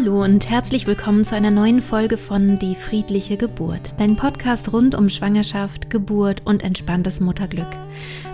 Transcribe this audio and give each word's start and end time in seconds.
Hallo 0.00 0.22
und 0.22 0.48
herzlich 0.48 0.86
willkommen 0.86 1.24
zu 1.24 1.34
einer 1.34 1.50
neuen 1.50 1.82
Folge 1.82 2.18
von 2.18 2.56
Die 2.60 2.76
friedliche 2.76 3.36
Geburt, 3.36 3.98
dein 3.98 4.14
Podcast 4.14 4.72
rund 4.72 4.94
um 4.94 5.08
Schwangerschaft, 5.08 5.90
Geburt 5.90 6.40
und 6.44 6.62
entspanntes 6.62 7.18
Mutterglück. 7.18 7.66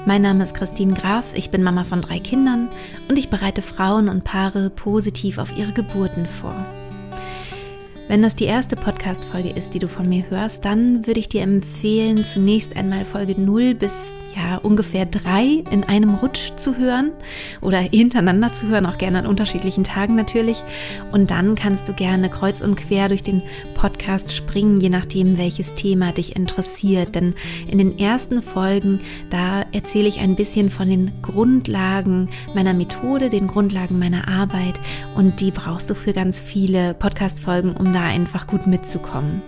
Mein 0.04 0.20
Name 0.20 0.44
ist 0.44 0.54
Christine 0.54 0.92
Graf, 0.92 1.32
ich 1.34 1.50
bin 1.50 1.62
Mama 1.62 1.84
von 1.84 2.02
drei 2.02 2.18
Kindern 2.18 2.68
und 3.08 3.18
ich 3.18 3.30
bereite 3.30 3.62
Frauen 3.62 4.10
und 4.10 4.24
Paare 4.24 4.68
positiv 4.68 5.38
auf 5.38 5.56
ihre 5.56 5.72
Geburten 5.72 6.26
vor. 6.26 6.54
Wenn 8.08 8.20
das 8.20 8.36
die 8.36 8.44
erste 8.44 8.76
Podcast-Folge 8.76 9.48
ist, 9.48 9.72
die 9.72 9.78
du 9.78 9.88
von 9.88 10.06
mir 10.06 10.28
hörst, 10.28 10.66
dann 10.66 11.06
würde 11.06 11.20
ich 11.20 11.30
dir 11.30 11.40
empfehlen, 11.40 12.22
zunächst 12.26 12.76
einmal 12.76 13.06
Folge 13.06 13.40
0 13.40 13.74
bis 13.74 14.12
ja, 14.36 14.56
ungefähr 14.56 15.06
drei 15.06 15.62
in 15.70 15.84
einem 15.84 16.14
Rutsch 16.14 16.56
zu 16.56 16.76
hören 16.76 17.12
oder 17.60 17.78
hintereinander 17.78 18.52
zu 18.52 18.68
hören, 18.68 18.86
auch 18.86 18.98
gerne 18.98 19.20
an 19.20 19.26
unterschiedlichen 19.26 19.84
Tagen 19.84 20.16
natürlich. 20.16 20.62
Und 21.12 21.30
dann 21.30 21.54
kannst 21.54 21.88
du 21.88 21.92
gerne 21.92 22.28
kreuz 22.28 22.60
und 22.60 22.76
quer 22.76 23.08
durch 23.08 23.22
den 23.22 23.42
Podcast 23.74 24.32
springen, 24.32 24.80
je 24.80 24.88
nachdem, 24.88 25.38
welches 25.38 25.74
Thema 25.74 26.12
dich 26.12 26.36
interessiert. 26.36 27.14
Denn 27.14 27.34
in 27.70 27.78
den 27.78 27.98
ersten 27.98 28.42
Folgen, 28.42 29.00
da 29.30 29.64
erzähle 29.72 30.08
ich 30.08 30.20
ein 30.20 30.36
bisschen 30.36 30.70
von 30.70 30.88
den 30.88 31.12
Grundlagen 31.22 32.28
meiner 32.54 32.74
Methode, 32.74 33.30
den 33.30 33.46
Grundlagen 33.46 33.98
meiner 33.98 34.28
Arbeit. 34.28 34.80
Und 35.14 35.40
die 35.40 35.50
brauchst 35.50 35.90
du 35.90 35.94
für 35.94 36.12
ganz 36.12 36.40
viele 36.40 36.94
Podcast-Folgen, 36.94 37.72
um 37.76 37.92
da 37.92 38.02
einfach 38.02 38.46
gut 38.46 38.66
mitzukommen. 38.66 39.42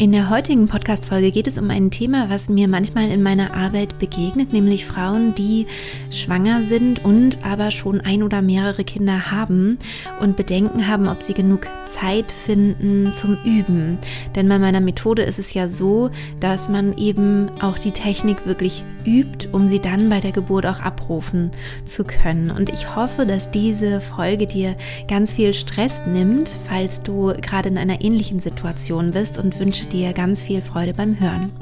In 0.00 0.12
der 0.12 0.30
heutigen 0.30 0.68
Podcast-Folge 0.68 1.32
geht 1.32 1.48
es 1.48 1.58
um 1.58 1.70
ein 1.70 1.90
Thema, 1.90 2.30
was 2.30 2.48
mir 2.48 2.68
manchmal 2.68 3.10
in 3.10 3.20
meiner 3.20 3.56
Arbeit 3.56 3.98
begegnet, 3.98 4.52
nämlich 4.52 4.86
Frauen, 4.86 5.34
die 5.34 5.66
schwanger 6.10 6.62
sind 6.62 7.04
und 7.04 7.44
aber 7.44 7.72
schon 7.72 8.00
ein 8.00 8.22
oder 8.22 8.40
mehrere 8.40 8.84
Kinder 8.84 9.32
haben 9.32 9.76
und 10.20 10.36
Bedenken 10.36 10.86
haben, 10.86 11.08
ob 11.08 11.20
sie 11.24 11.34
genug 11.34 11.66
Zeit 11.86 12.30
finden 12.30 13.12
zum 13.12 13.38
Üben. 13.44 13.98
Denn 14.36 14.48
bei 14.48 14.60
meiner 14.60 14.80
Methode 14.80 15.22
ist 15.22 15.40
es 15.40 15.52
ja 15.52 15.66
so, 15.66 16.10
dass 16.38 16.68
man 16.68 16.96
eben 16.96 17.50
auch 17.60 17.76
die 17.76 17.90
Technik 17.90 18.46
wirklich 18.46 18.84
übt, 19.04 19.48
um 19.50 19.66
sie 19.66 19.80
dann 19.80 20.10
bei 20.10 20.20
der 20.20 20.30
Geburt 20.32 20.66
auch 20.66 20.78
abrufen 20.78 21.50
zu 21.84 22.04
können. 22.04 22.52
Und 22.52 22.70
ich 22.70 22.94
hoffe, 22.94 23.26
dass 23.26 23.50
diese 23.50 24.00
Folge 24.00 24.46
dir 24.46 24.76
ganz 25.08 25.32
viel 25.32 25.54
Stress 25.54 26.02
nimmt, 26.06 26.52
falls 26.68 27.02
du 27.02 27.32
gerade 27.40 27.68
in 27.68 27.78
einer 27.78 28.00
ähnlichen 28.00 28.38
Situation 28.38 29.10
bist 29.10 29.38
und 29.38 29.58
wünsche 29.58 29.87
dir 29.92 30.12
ganz 30.12 30.42
viel 30.42 30.60
Freude 30.60 30.94
beim 30.94 31.18
Hören. 31.18 31.52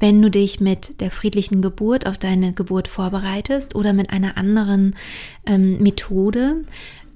Wenn 0.00 0.20
du 0.20 0.30
dich 0.30 0.60
mit 0.60 1.00
der 1.00 1.10
friedlichen 1.10 1.62
Geburt 1.62 2.06
auf 2.06 2.18
deine 2.18 2.52
Geburt 2.52 2.88
vorbereitest 2.88 3.74
oder 3.74 3.92
mit 3.92 4.10
einer 4.10 4.36
anderen 4.36 4.96
ähm, 5.46 5.78
Methode, 5.78 6.64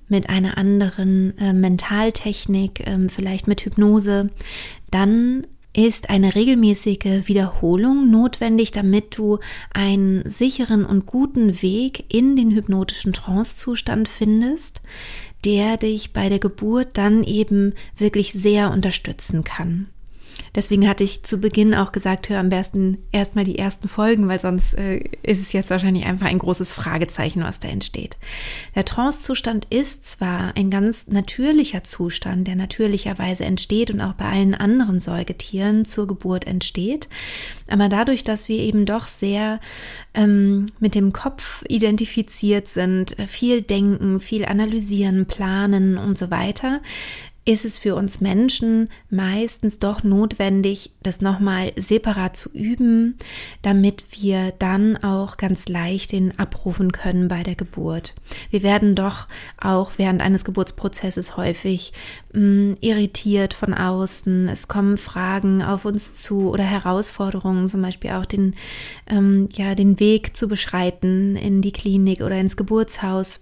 mit 0.08 0.28
einer 0.30 0.56
anderen 0.56 1.36
äh, 1.38 1.52
Mentaltechnik, 1.52 2.86
ähm, 2.86 3.10
vielleicht 3.10 3.46
mit 3.46 3.60
Hypnose, 3.60 4.30
dann 4.90 5.46
ist 5.74 6.10
eine 6.10 6.34
regelmäßige 6.34 7.28
Wiederholung 7.28 8.10
notwendig, 8.10 8.72
damit 8.72 9.16
du 9.16 9.38
einen 9.72 10.28
sicheren 10.28 10.84
und 10.84 11.06
guten 11.06 11.62
Weg 11.62 12.12
in 12.12 12.36
den 12.36 12.50
hypnotischen 12.50 13.12
Trancezustand 13.12 14.08
findest, 14.08 14.80
der 15.44 15.76
dich 15.76 16.12
bei 16.12 16.28
der 16.28 16.38
Geburt 16.38 16.88
dann 16.94 17.24
eben 17.24 17.74
wirklich 17.96 18.32
sehr 18.32 18.70
unterstützen 18.70 19.44
kann. 19.44 19.88
Deswegen 20.54 20.88
hatte 20.88 21.04
ich 21.04 21.22
zu 21.22 21.38
Beginn 21.38 21.74
auch 21.74 21.92
gesagt, 21.92 22.28
hör 22.28 22.40
am 22.40 22.48
besten 22.48 22.98
erstmal 23.12 23.44
die 23.44 23.58
ersten 23.58 23.88
Folgen, 23.88 24.28
weil 24.28 24.40
sonst 24.40 24.74
äh, 24.74 24.98
ist 25.22 25.40
es 25.40 25.52
jetzt 25.52 25.70
wahrscheinlich 25.70 26.06
einfach 26.06 26.26
ein 26.26 26.38
großes 26.38 26.72
Fragezeichen, 26.72 27.42
was 27.42 27.60
da 27.60 27.68
entsteht. 27.68 28.16
Der 28.74 28.84
Trancezustand 28.84 29.66
ist 29.70 30.06
zwar 30.06 30.56
ein 30.56 30.70
ganz 30.70 31.06
natürlicher 31.08 31.82
Zustand, 31.82 32.48
der 32.48 32.56
natürlicherweise 32.56 33.44
entsteht 33.44 33.90
und 33.90 34.00
auch 34.00 34.14
bei 34.14 34.26
allen 34.26 34.54
anderen 34.54 35.00
Säugetieren 35.00 35.84
zur 35.84 36.06
Geburt 36.06 36.46
entsteht, 36.46 37.08
aber 37.68 37.88
dadurch, 37.88 38.24
dass 38.24 38.48
wir 38.48 38.58
eben 38.58 38.86
doch 38.86 39.06
sehr 39.06 39.60
ähm, 40.14 40.66
mit 40.80 40.94
dem 40.94 41.12
Kopf 41.12 41.64
identifiziert 41.68 42.66
sind, 42.66 43.16
viel 43.26 43.62
denken, 43.62 44.20
viel 44.20 44.44
analysieren, 44.46 45.26
planen 45.26 45.98
und 45.98 46.16
so 46.18 46.30
weiter, 46.30 46.80
ist 47.48 47.64
es 47.64 47.78
für 47.78 47.94
uns 47.94 48.20
Menschen 48.20 48.90
meistens 49.08 49.78
doch 49.78 50.04
notwendig, 50.04 50.90
das 51.02 51.22
nochmal 51.22 51.72
separat 51.76 52.36
zu 52.36 52.50
üben, 52.50 53.16
damit 53.62 54.04
wir 54.20 54.52
dann 54.58 54.98
auch 54.98 55.38
ganz 55.38 55.66
leicht 55.66 56.12
den 56.12 56.38
abrufen 56.38 56.92
können 56.92 57.26
bei 57.26 57.42
der 57.42 57.54
Geburt. 57.54 58.12
Wir 58.50 58.62
werden 58.62 58.94
doch 58.94 59.28
auch 59.58 59.92
während 59.96 60.20
eines 60.20 60.44
Geburtsprozesses 60.44 61.38
häufig 61.38 61.94
mh, 62.34 62.40
mm, 62.42 62.76
irritiert 62.82 63.54
von 63.54 63.72
außen. 63.72 64.46
Es 64.48 64.68
kommen 64.68 64.98
Fragen 64.98 65.62
auf 65.62 65.86
uns 65.86 66.12
zu 66.12 66.50
oder 66.50 66.64
Herausforderungen, 66.64 67.66
zum 67.68 67.80
Beispiel 67.80 68.10
auch 68.10 68.26
den, 68.26 68.56
ähm, 69.06 69.48
ja, 69.54 69.74
den 69.74 69.98
Weg 70.00 70.36
zu 70.36 70.48
beschreiten 70.48 71.34
in 71.36 71.62
die 71.62 71.72
Klinik 71.72 72.20
oder 72.20 72.38
ins 72.38 72.58
Geburtshaus. 72.58 73.40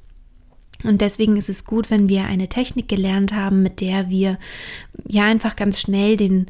Und 0.84 1.00
deswegen 1.00 1.36
ist 1.36 1.48
es 1.48 1.64
gut, 1.64 1.90
wenn 1.90 2.08
wir 2.08 2.24
eine 2.24 2.48
Technik 2.48 2.88
gelernt 2.88 3.32
haben, 3.32 3.62
mit 3.62 3.80
der 3.80 4.08
wir 4.10 4.38
ja 5.06 5.24
einfach 5.24 5.56
ganz 5.56 5.80
schnell 5.80 6.16
den 6.16 6.46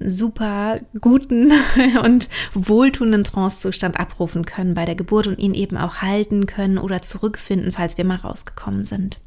super 0.00 0.74
guten 1.00 1.52
und 2.04 2.28
wohltuenden 2.52 3.24
Trancezustand 3.24 3.98
abrufen 3.98 4.44
können 4.44 4.74
bei 4.74 4.84
der 4.84 4.96
Geburt 4.96 5.26
und 5.26 5.38
ihn 5.38 5.54
eben 5.54 5.76
auch 5.76 5.96
halten 5.96 6.46
können 6.46 6.78
oder 6.78 7.02
zurückfinden, 7.02 7.72
falls 7.72 7.96
wir 7.96 8.04
mal 8.04 8.16
rausgekommen 8.16 8.82
sind. 8.82 9.20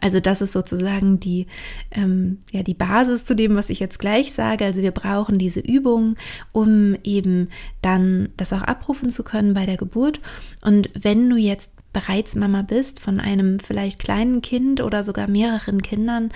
Also 0.00 0.20
das 0.20 0.40
ist 0.42 0.52
sozusagen 0.52 1.18
die, 1.18 1.46
ähm, 1.90 2.38
ja, 2.52 2.62
die 2.62 2.74
Basis 2.74 3.24
zu 3.24 3.34
dem, 3.34 3.56
was 3.56 3.70
ich 3.70 3.80
jetzt 3.80 3.98
gleich 3.98 4.32
sage. 4.32 4.64
Also 4.64 4.80
wir 4.82 4.92
brauchen 4.92 5.38
diese 5.38 5.60
Übung, 5.60 6.16
um 6.52 6.96
eben 7.02 7.48
dann 7.82 8.30
das 8.36 8.52
auch 8.52 8.62
abrufen 8.62 9.10
zu 9.10 9.24
können 9.24 9.54
bei 9.54 9.66
der 9.66 9.76
Geburt. 9.76 10.20
Und 10.60 10.90
wenn 10.94 11.28
du 11.28 11.36
jetzt 11.36 11.72
bereits 11.92 12.34
Mama 12.34 12.62
bist 12.62 13.00
von 13.00 13.20
einem 13.20 13.58
vielleicht 13.58 13.98
kleinen 13.98 14.42
Kind 14.42 14.80
oder 14.80 15.04
sogar 15.04 15.28
mehreren 15.28 15.82
Kindern, 15.82 16.30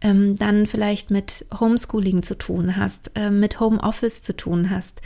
ähm, 0.00 0.36
dann 0.36 0.66
vielleicht 0.66 1.10
mit 1.10 1.46
Homeschooling 1.58 2.22
zu 2.22 2.36
tun 2.36 2.76
hast, 2.76 3.10
äh, 3.14 3.30
mit 3.30 3.60
Homeoffice 3.60 4.22
zu 4.22 4.36
tun 4.36 4.70
hast, 4.70 5.02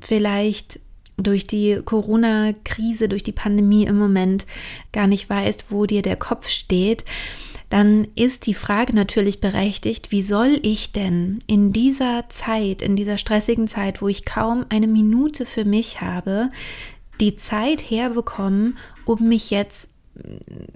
vielleicht 0.00 0.80
durch 1.16 1.46
die 1.46 1.80
Corona-Krise, 1.84 3.08
durch 3.08 3.22
die 3.22 3.32
Pandemie 3.32 3.84
im 3.84 3.98
Moment 3.98 4.46
gar 4.92 5.06
nicht 5.06 5.28
weißt, 5.28 5.66
wo 5.68 5.86
dir 5.86 6.02
der 6.02 6.16
Kopf 6.16 6.48
steht, 6.48 7.04
dann 7.68 8.08
ist 8.16 8.46
die 8.46 8.54
Frage 8.54 8.94
natürlich 8.94 9.40
berechtigt, 9.40 10.10
wie 10.10 10.22
soll 10.22 10.58
ich 10.62 10.92
denn 10.92 11.38
in 11.46 11.72
dieser 11.72 12.28
Zeit, 12.28 12.82
in 12.82 12.96
dieser 12.96 13.16
stressigen 13.16 13.68
Zeit, 13.68 14.02
wo 14.02 14.08
ich 14.08 14.24
kaum 14.24 14.66
eine 14.70 14.88
Minute 14.88 15.46
für 15.46 15.64
mich 15.64 16.00
habe, 16.00 16.50
die 17.20 17.36
Zeit 17.36 17.80
herbekommen, 17.88 18.76
um 19.10 19.28
mich 19.28 19.50
jetzt 19.50 19.88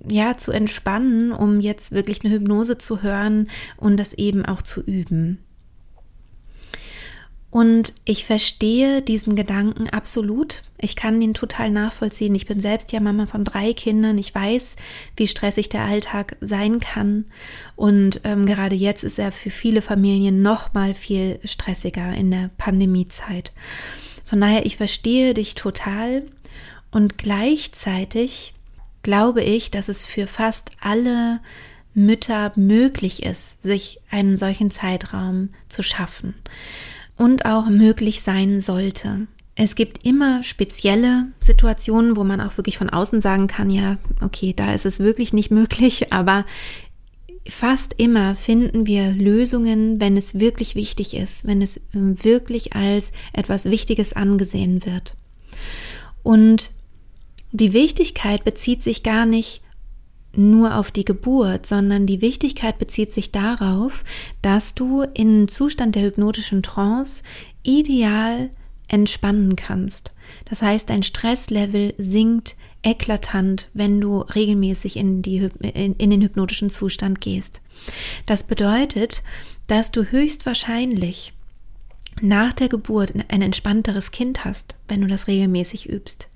ja 0.08 0.36
zu 0.36 0.52
entspannen, 0.52 1.32
um 1.32 1.60
jetzt 1.60 1.92
wirklich 1.92 2.24
eine 2.24 2.34
Hypnose 2.34 2.78
zu 2.78 3.02
hören 3.02 3.50
und 3.76 3.96
das 3.96 4.14
eben 4.14 4.44
auch 4.44 4.62
zu 4.62 4.80
üben. 4.80 5.38
Und 7.50 7.92
ich 8.04 8.24
verstehe 8.24 9.00
diesen 9.00 9.36
Gedanken 9.36 9.88
absolut. 9.88 10.64
Ich 10.76 10.96
kann 10.96 11.22
ihn 11.22 11.34
total 11.34 11.70
nachvollziehen. 11.70 12.34
Ich 12.34 12.46
bin 12.46 12.58
selbst 12.58 12.90
ja 12.90 12.98
Mama 12.98 13.26
von 13.26 13.44
drei 13.44 13.72
Kindern. 13.72 14.18
Ich 14.18 14.34
weiß, 14.34 14.74
wie 15.16 15.28
stressig 15.28 15.68
der 15.68 15.84
Alltag 15.84 16.36
sein 16.40 16.80
kann. 16.80 17.26
Und 17.76 18.22
ähm, 18.24 18.44
gerade 18.44 18.74
jetzt 18.74 19.04
ist 19.04 19.20
er 19.20 19.30
für 19.30 19.50
viele 19.50 19.82
Familien 19.82 20.42
noch 20.42 20.74
mal 20.74 20.94
viel 20.94 21.38
stressiger 21.44 22.12
in 22.12 22.32
der 22.32 22.50
Pandemiezeit. 22.58 23.52
Von 24.24 24.40
daher, 24.40 24.66
ich 24.66 24.76
verstehe 24.76 25.32
dich 25.32 25.54
total 25.54 26.24
und 26.94 27.18
gleichzeitig 27.18 28.54
glaube 29.02 29.42
ich, 29.42 29.72
dass 29.72 29.88
es 29.88 30.06
für 30.06 30.28
fast 30.28 30.70
alle 30.80 31.40
Mütter 31.92 32.52
möglich 32.54 33.24
ist, 33.24 33.60
sich 33.64 33.98
einen 34.10 34.36
solchen 34.36 34.70
Zeitraum 34.70 35.48
zu 35.68 35.82
schaffen 35.82 36.34
und 37.16 37.46
auch 37.46 37.66
möglich 37.66 38.22
sein 38.22 38.60
sollte. 38.60 39.26
Es 39.56 39.74
gibt 39.74 40.06
immer 40.06 40.44
spezielle 40.44 41.26
Situationen, 41.40 42.16
wo 42.16 42.22
man 42.22 42.40
auch 42.40 42.56
wirklich 42.58 42.78
von 42.78 42.90
außen 42.90 43.20
sagen 43.20 43.48
kann, 43.48 43.70
ja, 43.70 43.98
okay, 44.20 44.52
da 44.54 44.72
ist 44.72 44.86
es 44.86 45.00
wirklich 45.00 45.32
nicht 45.32 45.50
möglich, 45.50 46.12
aber 46.12 46.46
fast 47.48 47.92
immer 47.98 48.36
finden 48.36 48.86
wir 48.86 49.10
Lösungen, 49.10 50.00
wenn 50.00 50.16
es 50.16 50.38
wirklich 50.38 50.76
wichtig 50.76 51.14
ist, 51.14 51.44
wenn 51.44 51.60
es 51.60 51.80
wirklich 51.92 52.74
als 52.74 53.10
etwas 53.32 53.64
Wichtiges 53.64 54.12
angesehen 54.12 54.86
wird. 54.86 55.16
Und 56.22 56.70
die 57.54 57.72
Wichtigkeit 57.72 58.42
bezieht 58.42 58.82
sich 58.82 59.04
gar 59.04 59.26
nicht 59.26 59.62
nur 60.32 60.74
auf 60.76 60.90
die 60.90 61.04
Geburt, 61.04 61.66
sondern 61.66 62.04
die 62.04 62.20
Wichtigkeit 62.20 62.78
bezieht 62.78 63.12
sich 63.12 63.30
darauf, 63.30 64.02
dass 64.42 64.74
du 64.74 65.02
in 65.02 65.46
Zustand 65.46 65.94
der 65.94 66.02
hypnotischen 66.02 66.64
Trance 66.64 67.22
ideal 67.62 68.50
entspannen 68.88 69.54
kannst. 69.54 70.12
Das 70.46 70.62
heißt, 70.62 70.90
dein 70.90 71.04
Stresslevel 71.04 71.94
sinkt 71.96 72.56
eklatant, 72.82 73.68
wenn 73.72 74.00
du 74.00 74.18
regelmäßig 74.18 74.96
in, 74.96 75.22
die, 75.22 75.48
in, 75.60 75.94
in 75.94 76.10
den 76.10 76.22
hypnotischen 76.22 76.70
Zustand 76.70 77.20
gehst. 77.20 77.60
Das 78.26 78.42
bedeutet, 78.42 79.22
dass 79.68 79.92
du 79.92 80.10
höchstwahrscheinlich 80.10 81.32
nach 82.20 82.52
der 82.52 82.68
Geburt 82.68 83.12
ein 83.28 83.42
entspannteres 83.42 84.10
Kind 84.10 84.44
hast, 84.44 84.74
wenn 84.88 85.02
du 85.02 85.06
das 85.06 85.28
regelmäßig 85.28 85.88
übst. 85.88 86.28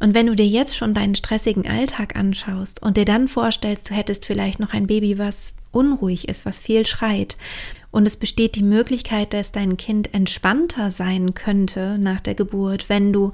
Und 0.00 0.14
wenn 0.14 0.26
du 0.26 0.34
dir 0.34 0.46
jetzt 0.46 0.76
schon 0.76 0.94
deinen 0.94 1.14
stressigen 1.14 1.68
Alltag 1.68 2.16
anschaust 2.16 2.82
und 2.82 2.96
dir 2.96 3.04
dann 3.04 3.28
vorstellst, 3.28 3.90
du 3.90 3.94
hättest 3.94 4.24
vielleicht 4.24 4.58
noch 4.58 4.72
ein 4.72 4.86
Baby, 4.86 5.18
was 5.18 5.52
unruhig 5.72 6.28
ist, 6.28 6.46
was 6.46 6.58
viel 6.58 6.86
schreit, 6.86 7.36
und 7.90 8.06
es 8.06 8.16
besteht 8.16 8.54
die 8.54 8.62
Möglichkeit, 8.62 9.32
dass 9.32 9.52
dein 9.52 9.76
Kind 9.76 10.14
entspannter 10.14 10.90
sein 10.90 11.34
könnte 11.34 11.98
nach 11.98 12.20
der 12.20 12.34
Geburt, 12.34 12.88
wenn 12.88 13.12
du 13.12 13.32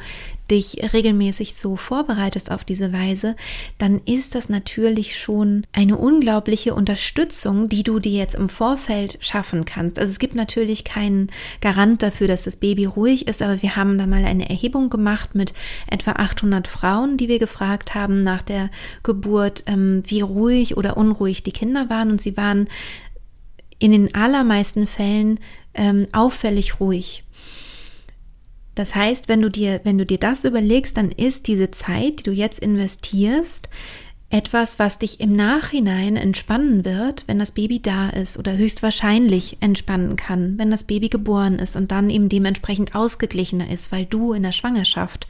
dich 0.50 0.78
regelmäßig 0.92 1.56
so 1.56 1.76
vorbereitest 1.76 2.50
auf 2.50 2.64
diese 2.64 2.92
Weise, 2.92 3.34
dann 3.78 4.00
ist 4.04 4.34
das 4.34 4.48
natürlich 4.48 5.18
schon 5.18 5.66
eine 5.72 5.96
unglaubliche 5.96 6.74
Unterstützung, 6.74 7.68
die 7.68 7.82
du 7.82 7.98
dir 7.98 8.12
jetzt 8.12 8.36
im 8.36 8.48
Vorfeld 8.48 9.18
schaffen 9.20 9.64
kannst. 9.64 9.98
Also 9.98 10.12
es 10.12 10.18
gibt 10.18 10.34
natürlich 10.34 10.84
keinen 10.84 11.28
Garant 11.60 12.02
dafür, 12.02 12.28
dass 12.28 12.44
das 12.44 12.56
Baby 12.56 12.84
ruhig 12.84 13.26
ist, 13.26 13.42
aber 13.42 13.60
wir 13.60 13.76
haben 13.76 13.98
da 13.98 14.06
mal 14.06 14.24
eine 14.24 14.48
Erhebung 14.48 14.88
gemacht 14.88 15.34
mit 15.34 15.52
etwa 15.90 16.12
800 16.12 16.68
Frauen, 16.68 17.16
die 17.16 17.28
wir 17.28 17.40
gefragt 17.40 17.94
haben 17.94 18.22
nach 18.22 18.42
der 18.42 18.70
Geburt, 19.02 19.64
ähm, 19.66 20.02
wie 20.06 20.20
ruhig 20.20 20.76
oder 20.76 20.96
unruhig 20.96 21.42
die 21.42 21.52
Kinder 21.52 21.90
waren 21.90 22.10
und 22.10 22.20
sie 22.20 22.36
waren 22.36 22.68
in 23.78 23.92
den 23.92 24.14
allermeisten 24.14 24.86
Fällen 24.86 25.40
ähm, 25.74 26.06
auffällig 26.12 26.80
ruhig. 26.80 27.24
Das 28.74 28.94
heißt, 28.94 29.28
wenn 29.28 29.40
du 29.40 29.50
dir, 29.50 29.80
wenn 29.84 29.98
du 29.98 30.04
dir 30.04 30.18
das 30.18 30.44
überlegst, 30.44 30.96
dann 30.96 31.10
ist 31.10 31.46
diese 31.46 31.70
Zeit, 31.70 32.20
die 32.20 32.22
du 32.24 32.32
jetzt 32.32 32.58
investierst, 32.58 33.68
etwas, 34.28 34.78
was 34.78 34.98
dich 34.98 35.20
im 35.20 35.34
Nachhinein 35.36 36.16
entspannen 36.16 36.84
wird, 36.84 37.24
wenn 37.26 37.38
das 37.38 37.52
Baby 37.52 37.80
da 37.80 38.10
ist 38.10 38.38
oder 38.38 38.56
höchstwahrscheinlich 38.56 39.58
entspannen 39.60 40.16
kann, 40.16 40.58
wenn 40.58 40.70
das 40.70 40.84
Baby 40.84 41.08
geboren 41.08 41.58
ist 41.58 41.76
und 41.76 41.92
dann 41.92 42.10
eben 42.10 42.28
dementsprechend 42.28 42.94
ausgeglichener 42.94 43.70
ist, 43.70 43.92
weil 43.92 44.04
du 44.04 44.32
in 44.32 44.42
der 44.42 44.52
Schwangerschaft 44.52 45.28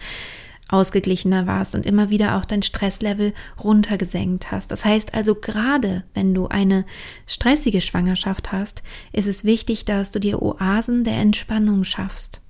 ausgeglichener 0.69 1.47
warst 1.47 1.75
und 1.75 1.87
immer 1.87 2.11
wieder 2.11 2.37
auch 2.37 2.45
dein 2.45 2.63
Stresslevel 2.63 3.33
runtergesenkt 3.63 4.51
hast. 4.51 4.73
Das 4.73 4.85
heißt 4.85 5.15
also, 5.15 5.35
gerade 5.35 6.05
wenn 6.15 6.35
du 6.35 6.49
eine 6.49 6.85
stressige 7.27 7.81
Schwangerschaft 7.81 8.51
hast, 8.53 8.83
ist 9.13 9.29
es 9.29 9.45
wichtig, 9.45 9.85
dass 9.85 10.11
du 10.11 10.19
dir 10.19 10.43
Oasen 10.43 11.05
der 11.05 11.17
Entspannung 11.19 11.85
schaffst. 11.85 12.41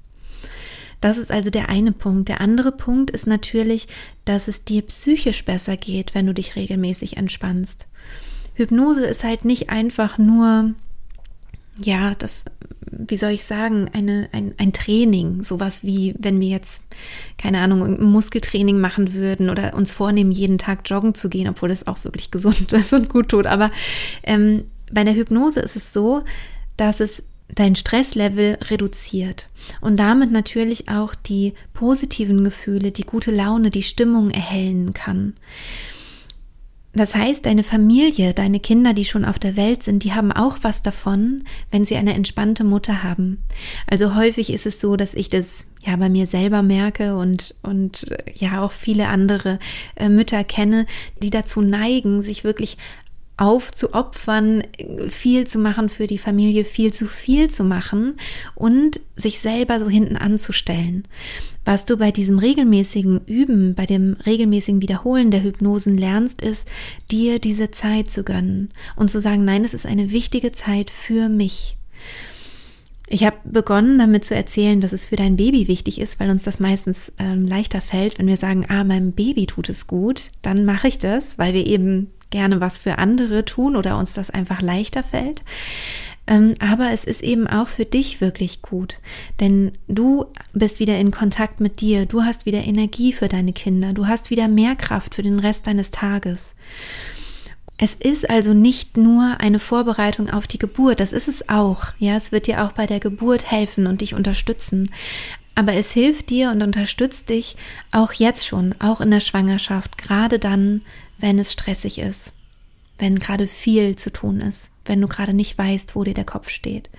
Das 1.02 1.18
ist 1.18 1.30
also 1.30 1.50
der 1.50 1.68
eine 1.68 1.92
Punkt. 1.92 2.30
Der 2.30 2.40
andere 2.40 2.72
Punkt 2.72 3.10
ist 3.10 3.26
natürlich, 3.26 3.86
dass 4.24 4.48
es 4.48 4.64
dir 4.64 4.82
psychisch 4.82 5.44
besser 5.44 5.76
geht, 5.76 6.14
wenn 6.14 6.26
du 6.26 6.32
dich 6.32 6.56
regelmäßig 6.56 7.18
entspannst. 7.18 7.86
Hypnose 8.54 9.04
ist 9.04 9.22
halt 9.22 9.44
nicht 9.44 9.68
einfach 9.68 10.16
nur 10.16 10.74
ja, 11.78 12.14
das, 12.14 12.44
wie 12.90 13.16
soll 13.16 13.30
ich 13.30 13.44
sagen, 13.44 13.90
eine, 13.92 14.28
ein, 14.32 14.54
ein 14.58 14.72
Training, 14.72 15.42
sowas 15.42 15.82
wie, 15.82 16.14
wenn 16.18 16.40
wir 16.40 16.48
jetzt, 16.48 16.84
keine 17.38 17.58
Ahnung, 17.58 17.82
ein 17.82 18.02
Muskeltraining 18.02 18.78
machen 18.78 19.14
würden 19.14 19.50
oder 19.50 19.74
uns 19.74 19.92
vornehmen, 19.92 20.32
jeden 20.32 20.58
Tag 20.58 20.80
joggen 20.84 21.14
zu 21.14 21.28
gehen, 21.28 21.48
obwohl 21.48 21.68
das 21.68 21.86
auch 21.86 22.04
wirklich 22.04 22.30
gesund 22.30 22.72
ist 22.72 22.92
und 22.92 23.08
gut 23.08 23.28
tut. 23.28 23.46
Aber 23.46 23.70
ähm, 24.22 24.64
bei 24.90 25.04
der 25.04 25.14
Hypnose 25.14 25.60
ist 25.60 25.76
es 25.76 25.92
so, 25.92 26.22
dass 26.76 27.00
es 27.00 27.22
dein 27.54 27.76
Stresslevel 27.76 28.58
reduziert 28.70 29.48
und 29.80 29.98
damit 29.98 30.32
natürlich 30.32 30.88
auch 30.88 31.14
die 31.14 31.54
positiven 31.74 32.42
Gefühle, 32.44 32.90
die 32.90 33.04
gute 33.04 33.30
Laune, 33.30 33.70
die 33.70 33.84
Stimmung 33.84 34.30
erhellen 34.30 34.92
kann. 34.92 35.34
Das 36.96 37.14
heißt, 37.14 37.44
deine 37.44 37.62
Familie, 37.62 38.32
deine 38.32 38.58
Kinder, 38.58 38.94
die 38.94 39.04
schon 39.04 39.26
auf 39.26 39.38
der 39.38 39.54
Welt 39.54 39.82
sind, 39.82 40.02
die 40.02 40.14
haben 40.14 40.32
auch 40.32 40.58
was 40.62 40.80
davon, 40.80 41.44
wenn 41.70 41.84
sie 41.84 41.96
eine 41.96 42.14
entspannte 42.14 42.64
Mutter 42.64 43.02
haben. 43.02 43.42
Also 43.86 44.14
häufig 44.14 44.50
ist 44.50 44.64
es 44.64 44.80
so, 44.80 44.96
dass 44.96 45.12
ich 45.12 45.28
das 45.28 45.66
ja 45.84 45.94
bei 45.96 46.08
mir 46.08 46.26
selber 46.26 46.62
merke 46.62 47.16
und 47.16 47.54
und 47.62 48.10
äh, 48.10 48.32
ja 48.34 48.62
auch 48.62 48.72
viele 48.72 49.08
andere 49.08 49.58
äh, 49.96 50.08
Mütter 50.08 50.42
kenne, 50.42 50.86
die 51.22 51.28
dazu 51.28 51.60
neigen, 51.60 52.22
sich 52.22 52.44
wirklich 52.44 52.78
aufzuopfern, 53.36 54.62
viel 55.08 55.46
zu 55.46 55.58
machen 55.58 55.88
für 55.88 56.06
die 56.06 56.18
Familie, 56.18 56.64
viel 56.64 56.92
zu 56.92 57.06
viel 57.06 57.50
zu 57.50 57.64
machen 57.64 58.18
und 58.54 59.00
sich 59.14 59.40
selber 59.40 59.78
so 59.78 59.88
hinten 59.88 60.16
anzustellen. 60.16 61.06
Was 61.64 61.84
du 61.84 61.96
bei 61.98 62.12
diesem 62.12 62.38
regelmäßigen 62.38 63.26
Üben, 63.26 63.74
bei 63.74 63.86
dem 63.86 64.16
regelmäßigen 64.24 64.80
Wiederholen 64.80 65.30
der 65.30 65.42
Hypnosen 65.42 65.98
lernst, 65.98 66.40
ist, 66.40 66.68
dir 67.10 67.38
diese 67.38 67.70
Zeit 67.70 68.08
zu 68.08 68.22
gönnen 68.22 68.70
und 68.94 69.10
zu 69.10 69.20
sagen, 69.20 69.44
nein, 69.44 69.64
es 69.64 69.74
ist 69.74 69.84
eine 69.84 70.12
wichtige 70.12 70.52
Zeit 70.52 70.90
für 70.90 71.28
mich. 71.28 71.76
Ich 73.08 73.24
habe 73.24 73.36
begonnen 73.44 73.98
damit 73.98 74.24
zu 74.24 74.34
erzählen, 74.34 74.80
dass 74.80 74.92
es 74.92 75.06
für 75.06 75.16
dein 75.16 75.36
Baby 75.36 75.68
wichtig 75.68 76.00
ist, 76.00 76.18
weil 76.18 76.30
uns 76.30 76.42
das 76.42 76.58
meistens 76.58 77.12
ähm, 77.18 77.46
leichter 77.46 77.80
fällt, 77.80 78.18
wenn 78.18 78.26
wir 78.26 78.36
sagen, 78.36 78.66
ah, 78.68 78.82
meinem 78.82 79.12
Baby 79.12 79.46
tut 79.46 79.68
es 79.68 79.86
gut, 79.86 80.30
dann 80.42 80.64
mache 80.64 80.88
ich 80.88 80.98
das, 80.98 81.38
weil 81.38 81.54
wir 81.54 81.66
eben 81.66 82.10
gerne 82.30 82.60
was 82.60 82.78
für 82.78 82.98
andere 82.98 83.44
tun 83.44 83.76
oder 83.76 83.98
uns 83.98 84.14
das 84.14 84.30
einfach 84.30 84.60
leichter 84.60 85.02
fällt. 85.02 85.42
Ähm, 86.26 86.54
aber 86.58 86.90
es 86.90 87.04
ist 87.04 87.22
eben 87.22 87.46
auch 87.46 87.68
für 87.68 87.84
dich 87.84 88.20
wirklich 88.20 88.60
gut, 88.60 88.96
denn 89.38 89.72
du 89.86 90.26
bist 90.52 90.80
wieder 90.80 90.98
in 90.98 91.12
Kontakt 91.12 91.60
mit 91.60 91.80
dir, 91.80 92.04
du 92.04 92.24
hast 92.24 92.46
wieder 92.46 92.64
Energie 92.64 93.12
für 93.12 93.28
deine 93.28 93.52
Kinder, 93.52 93.92
du 93.92 94.08
hast 94.08 94.30
wieder 94.30 94.48
mehr 94.48 94.74
Kraft 94.74 95.14
für 95.14 95.22
den 95.22 95.38
Rest 95.38 95.68
deines 95.68 95.92
Tages. 95.92 96.56
Es 97.78 97.94
ist 97.94 98.28
also 98.28 98.54
nicht 98.54 98.96
nur 98.96 99.36
eine 99.38 99.58
Vorbereitung 99.58 100.30
auf 100.30 100.46
die 100.46 100.58
Geburt, 100.58 100.98
das 100.98 101.12
ist 101.12 101.28
es 101.28 101.48
auch. 101.48 101.88
Ja, 101.98 102.16
es 102.16 102.32
wird 102.32 102.46
dir 102.46 102.64
auch 102.64 102.72
bei 102.72 102.86
der 102.86 103.00
Geburt 103.00 103.50
helfen 103.50 103.86
und 103.86 104.00
dich 104.00 104.14
unterstützen. 104.14 104.90
Aber 105.54 105.74
es 105.74 105.92
hilft 105.92 106.30
dir 106.30 106.50
und 106.50 106.62
unterstützt 106.62 107.28
dich 107.28 107.56
auch 107.92 108.12
jetzt 108.12 108.46
schon, 108.46 108.74
auch 108.78 109.00
in 109.00 109.10
der 109.10 109.20
Schwangerschaft, 109.20 109.98
gerade 109.98 110.38
dann, 110.38 110.82
wenn 111.18 111.38
es 111.38 111.52
stressig 111.52 111.98
ist 111.98 112.32
wenn 112.98 113.18
gerade 113.18 113.46
viel 113.46 113.96
zu 113.96 114.10
tun 114.10 114.40
ist, 114.40 114.70
wenn 114.84 115.00
du 115.00 115.08
gerade 115.08 115.34
nicht 115.34 115.56
weißt, 115.58 115.94
wo 115.94 116.04
dir 116.04 116.14
der 116.14 116.24
Kopf 116.24 116.48
steht. 116.48 116.90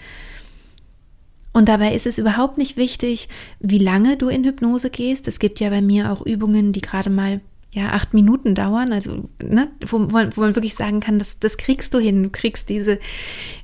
Und 1.54 1.70
dabei 1.70 1.94
ist 1.96 2.06
es 2.06 2.20
überhaupt 2.20 2.58
nicht 2.58 2.78
wichtig, 2.78 3.30
wie 3.60 3.80
lange 3.80 4.16
du 4.16 4.30
in 4.30 4.44
Hypnose 4.44 4.92
gehst. 4.92 5.28
Es 5.28 5.40
gibt 5.40 5.60
ja 5.60 5.70
bei 5.70 5.82
mir 5.82 6.12
auch 6.12 6.24
Übungen, 6.24 6.72
die 6.72 6.82
gerade 6.82 7.10
mal 7.10 7.42
ja 7.74 7.92
acht 7.92 8.14
Minuten 8.14 8.54
dauern, 8.56 8.94
also 8.94 9.28
ne, 9.44 9.70
wo, 9.86 10.00
wo, 10.00 10.42
man 10.42 10.56
wirklich 10.56 10.76
sagen 10.76 11.00
kann, 11.00 11.20
das, 11.20 11.40
das 11.40 11.58
kriegst 11.58 11.94
du 11.94 12.00
hin. 12.00 12.24
Du 12.24 12.30
kriegst 12.30 12.70
diese 12.70 13.00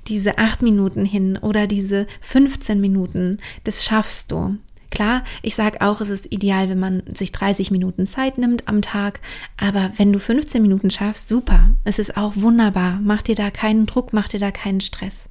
diese 0.08 0.38
acht 0.38 0.62
Minuten 0.62 1.06
hin 1.06 1.38
oder 1.38 1.68
diese 1.68 2.08
15 2.22 2.82
Minuten. 2.82 3.38
Das 3.64 3.84
schaffst 3.84 4.32
du. 4.32 4.58
Klar, 4.94 5.24
ich 5.42 5.56
sage 5.56 5.82
auch, 5.82 6.02
es 6.02 6.12
ist 6.12 6.32
ideal, 6.32 6.70
wenn 6.70 6.78
man 6.78 7.02
sich 7.12 7.32
30 7.32 7.72
Minuten 7.72 8.06
Zeit 8.06 8.38
nimmt 8.38 8.68
am 8.68 8.84
Tag, 8.84 9.22
aber 9.58 9.92
wenn 9.98 10.14
du 10.14 10.20
15 10.20 10.62
Minuten 10.62 10.92
schaffst, 10.92 11.28
super. 11.28 11.72
Es 11.84 11.98
ist 11.98 12.16
auch 12.16 12.34
wunderbar. 12.36 13.00
Mach 13.02 13.24
dir 13.24 13.34
da 13.34 13.50
keinen 13.50 13.88
Druck, 13.88 14.14
mach 14.14 14.28
dir 14.28 14.40
da 14.40 14.52
keinen 14.52 14.82
Stress. 14.82 15.30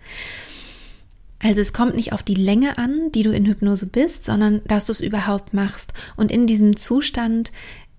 Also 1.39 1.61
es 1.61 1.73
kommt 1.73 1.95
nicht 1.95 2.13
auf 2.13 2.25
die 2.25 2.35
Länge 2.35 2.77
an, 2.77 3.13
die 3.13 3.23
du 3.23 3.31
in 3.31 3.47
Hypnose 3.47 3.87
bist, 3.87 4.25
sondern 4.25 4.63
dass 4.65 4.87
du 4.87 4.93
es 4.93 5.01
überhaupt 5.01 5.55
machst. 5.55 5.93
Und 6.17 6.33
in 6.33 6.49
diesem 6.49 6.75
Zustand 6.75 7.53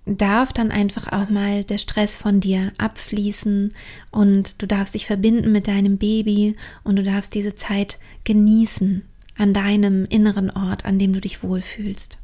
darf 0.05 0.51
dann 0.51 0.69
einfach 0.69 1.13
auch 1.13 1.29
mal 1.29 1.63
der 1.63 1.77
Stress 1.77 2.17
von 2.17 2.41
dir 2.41 2.73
abfließen 2.77 3.73
und 4.11 4.61
du 4.61 4.67
darfst 4.67 4.95
dich 4.95 5.05
verbinden 5.05 5.53
mit 5.53 5.69
deinem 5.69 5.97
Baby 5.97 6.57
und 6.83 6.97
du 6.97 7.03
darfst 7.03 7.33
diese 7.35 7.55
Zeit 7.55 7.99
genießen 8.25 9.03
an 9.37 9.53
deinem 9.53 10.05
inneren 10.05 10.49
Ort, 10.49 10.85
an 10.85 10.99
dem 10.99 11.13
du 11.13 11.21
dich 11.21 11.43
wohlfühlst. 11.43 12.17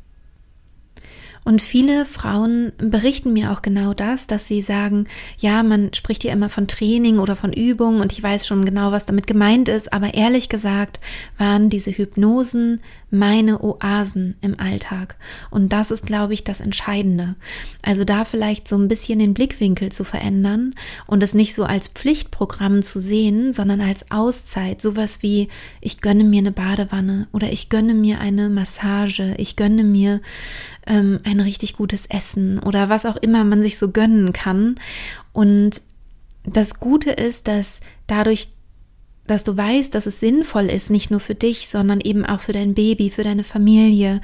Und 1.45 1.61
viele 1.61 2.05
Frauen 2.05 2.73
berichten 2.77 3.33
mir 3.33 3.51
auch 3.51 3.61
genau 3.61 3.93
das, 3.93 4.27
dass 4.27 4.47
sie 4.47 4.61
sagen, 4.61 5.07
ja, 5.39 5.63
man 5.63 5.93
spricht 5.93 6.23
ja 6.23 6.33
immer 6.33 6.49
von 6.49 6.67
Training 6.67 7.17
oder 7.17 7.35
von 7.35 7.53
Übung 7.53 8.01
und 8.01 8.11
ich 8.11 8.21
weiß 8.21 8.45
schon 8.45 8.65
genau, 8.65 8.91
was 8.91 9.05
damit 9.05 9.25
gemeint 9.25 9.69
ist, 9.69 9.91
aber 9.93 10.13
ehrlich 10.13 10.49
gesagt 10.49 10.99
waren 11.37 11.69
diese 11.69 11.91
Hypnosen 11.91 12.81
meine 13.11 13.61
Oasen 13.61 14.35
im 14.41 14.59
Alltag. 14.59 15.15
Und 15.49 15.73
das 15.73 15.91
ist, 15.91 16.05
glaube 16.05 16.33
ich, 16.33 16.43
das 16.43 16.61
Entscheidende. 16.61 17.35
Also 17.81 18.03
da 18.03 18.25
vielleicht 18.25 18.67
so 18.67 18.77
ein 18.77 18.87
bisschen 18.87 19.19
den 19.19 19.33
Blickwinkel 19.33 19.91
zu 19.91 20.03
verändern 20.03 20.75
und 21.07 21.23
es 21.23 21.33
nicht 21.33 21.55
so 21.55 21.63
als 21.63 21.87
Pflichtprogramm 21.87 22.81
zu 22.81 22.99
sehen, 22.99 23.51
sondern 23.51 23.81
als 23.81 24.11
Auszeit. 24.11 24.81
Sowas 24.81 25.21
wie, 25.21 25.47
ich 25.81 26.01
gönne 26.01 26.23
mir 26.23 26.39
eine 26.39 26.51
Badewanne 26.51 27.27
oder 27.31 27.51
ich 27.51 27.69
gönne 27.69 27.93
mir 27.93 28.19
eine 28.19 28.49
Massage, 28.49 29.35
ich 29.37 29.55
gönne 29.55 29.83
mir 29.83 30.21
ähm, 30.85 31.19
ein 31.23 31.39
richtig 31.39 31.75
gutes 31.75 32.05
Essen 32.05 32.59
oder 32.59 32.89
was 32.89 33.05
auch 33.05 33.17
immer 33.17 33.43
man 33.43 33.61
sich 33.61 33.77
so 33.77 33.91
gönnen 33.91 34.33
kann. 34.33 34.75
Und 35.33 35.81
das 36.43 36.79
Gute 36.79 37.11
ist, 37.11 37.47
dass 37.47 37.81
dadurch 38.07 38.49
dass 39.29 39.43
du 39.43 39.55
weißt, 39.55 39.93
dass 39.93 40.05
es 40.05 40.19
sinnvoll 40.19 40.65
ist, 40.65 40.89
nicht 40.89 41.11
nur 41.11 41.19
für 41.19 41.35
dich, 41.35 41.67
sondern 41.67 42.01
eben 42.01 42.25
auch 42.25 42.41
für 42.41 42.51
dein 42.51 42.73
Baby, 42.73 43.09
für 43.09 43.23
deine 43.23 43.43
Familie, 43.43 44.21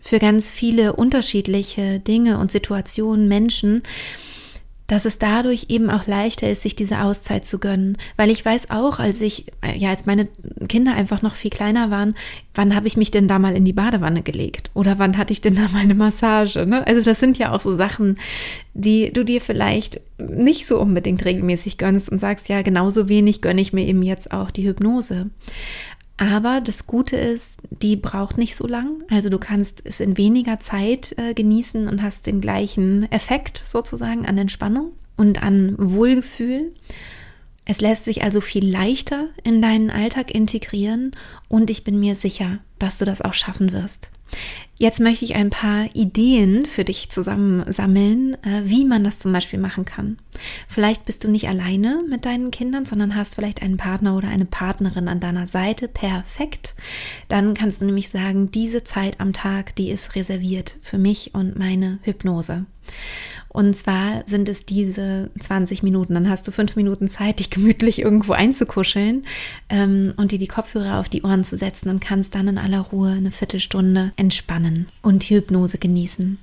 für 0.00 0.18
ganz 0.18 0.50
viele 0.50 0.94
unterschiedliche 0.94 2.00
Dinge 2.00 2.38
und 2.38 2.50
Situationen, 2.50 3.28
Menschen, 3.28 3.82
dass 4.90 5.04
es 5.04 5.18
dadurch 5.18 5.66
eben 5.68 5.88
auch 5.88 6.08
leichter 6.08 6.50
ist, 6.50 6.62
sich 6.62 6.74
diese 6.74 7.00
Auszeit 7.02 7.44
zu 7.44 7.60
gönnen. 7.60 7.96
Weil 8.16 8.28
ich 8.28 8.44
weiß 8.44 8.70
auch, 8.70 8.98
als 8.98 9.20
ich, 9.20 9.46
ja, 9.76 9.90
als 9.90 10.04
meine 10.04 10.26
Kinder 10.68 10.94
einfach 10.94 11.22
noch 11.22 11.36
viel 11.36 11.52
kleiner 11.52 11.92
waren, 11.92 12.16
wann 12.56 12.74
habe 12.74 12.88
ich 12.88 12.96
mich 12.96 13.12
denn 13.12 13.28
da 13.28 13.38
mal 13.38 13.54
in 13.54 13.64
die 13.64 13.72
Badewanne 13.72 14.22
gelegt? 14.22 14.72
Oder 14.74 14.98
wann 14.98 15.16
hatte 15.16 15.32
ich 15.32 15.40
denn 15.40 15.54
da 15.54 15.68
mal 15.68 15.82
eine 15.82 15.94
Massage? 15.94 16.66
Ne? 16.66 16.84
Also 16.88 17.02
das 17.02 17.20
sind 17.20 17.38
ja 17.38 17.52
auch 17.52 17.60
so 17.60 17.72
Sachen, 17.72 18.18
die 18.74 19.12
du 19.12 19.24
dir 19.24 19.40
vielleicht 19.40 20.00
nicht 20.18 20.66
so 20.66 20.80
unbedingt 20.80 21.24
regelmäßig 21.24 21.78
gönnst 21.78 22.10
und 22.10 22.18
sagst, 22.18 22.48
ja, 22.48 22.62
genauso 22.62 23.08
wenig 23.08 23.42
gönne 23.42 23.60
ich 23.60 23.72
mir 23.72 23.86
eben 23.86 24.02
jetzt 24.02 24.32
auch 24.32 24.50
die 24.50 24.66
Hypnose. 24.66 25.30
Aber 26.20 26.60
das 26.60 26.86
Gute 26.86 27.16
ist, 27.16 27.60
die 27.70 27.96
braucht 27.96 28.36
nicht 28.36 28.54
so 28.54 28.66
lang. 28.66 29.02
Also 29.08 29.30
du 29.30 29.38
kannst 29.38 29.80
es 29.86 30.00
in 30.00 30.18
weniger 30.18 30.58
Zeit 30.58 31.14
äh, 31.16 31.32
genießen 31.32 31.88
und 31.88 32.02
hast 32.02 32.26
den 32.26 32.42
gleichen 32.42 33.10
Effekt 33.10 33.62
sozusagen 33.64 34.26
an 34.26 34.36
Entspannung 34.36 34.92
und 35.16 35.42
an 35.42 35.76
Wohlgefühl. 35.78 36.74
Es 37.64 37.80
lässt 37.80 38.04
sich 38.04 38.22
also 38.22 38.42
viel 38.42 38.70
leichter 38.70 39.28
in 39.44 39.62
deinen 39.62 39.90
Alltag 39.90 40.30
integrieren 40.30 41.12
und 41.48 41.70
ich 41.70 41.84
bin 41.84 41.98
mir 41.98 42.14
sicher, 42.14 42.58
dass 42.78 42.98
du 42.98 43.06
das 43.06 43.22
auch 43.22 43.34
schaffen 43.34 43.72
wirst. 43.72 44.10
Jetzt 44.80 44.98
möchte 44.98 45.26
ich 45.26 45.34
ein 45.34 45.50
paar 45.50 45.94
Ideen 45.94 46.64
für 46.64 46.84
dich 46.84 47.10
zusammensammeln, 47.10 48.32
äh, 48.42 48.62
wie 48.64 48.86
man 48.86 49.04
das 49.04 49.18
zum 49.18 49.30
Beispiel 49.30 49.58
machen 49.58 49.84
kann. 49.84 50.16
Vielleicht 50.68 51.04
bist 51.04 51.22
du 51.22 51.28
nicht 51.28 51.48
alleine 51.48 52.02
mit 52.08 52.24
deinen 52.24 52.50
Kindern, 52.50 52.86
sondern 52.86 53.14
hast 53.14 53.34
vielleicht 53.34 53.60
einen 53.60 53.76
Partner 53.76 54.16
oder 54.16 54.28
eine 54.28 54.46
Partnerin 54.46 55.06
an 55.08 55.20
deiner 55.20 55.46
Seite. 55.46 55.86
Perfekt. 55.86 56.74
Dann 57.28 57.52
kannst 57.52 57.82
du 57.82 57.84
nämlich 57.84 58.08
sagen, 58.08 58.52
diese 58.52 58.82
Zeit 58.82 59.20
am 59.20 59.34
Tag, 59.34 59.76
die 59.76 59.90
ist 59.90 60.14
reserviert 60.14 60.78
für 60.80 60.96
mich 60.96 61.34
und 61.34 61.58
meine 61.58 61.98
Hypnose. 62.00 62.64
Und 63.52 63.74
zwar 63.76 64.22
sind 64.26 64.48
es 64.48 64.64
diese 64.64 65.30
20 65.40 65.82
Minuten. 65.82 66.14
Dann 66.14 66.28
hast 66.28 66.46
du 66.46 66.52
fünf 66.52 66.76
Minuten 66.76 67.08
Zeit, 67.08 67.40
dich 67.40 67.50
gemütlich 67.50 68.00
irgendwo 68.00 68.32
einzukuscheln 68.32 69.24
ähm, 69.68 70.14
und 70.16 70.30
dir 70.30 70.38
die 70.38 70.46
Kopfhörer 70.46 71.00
auf 71.00 71.08
die 71.08 71.22
Ohren 71.22 71.42
zu 71.42 71.56
setzen 71.56 71.88
und 71.90 72.00
kannst 72.00 72.36
dann 72.36 72.46
in 72.46 72.58
aller 72.58 72.78
Ruhe 72.80 73.10
eine 73.10 73.32
Viertelstunde 73.32 74.12
entspannen 74.16 74.69
und 75.02 75.28
die 75.28 75.36
Hypnose 75.36 75.78
genießen. 75.78 76.38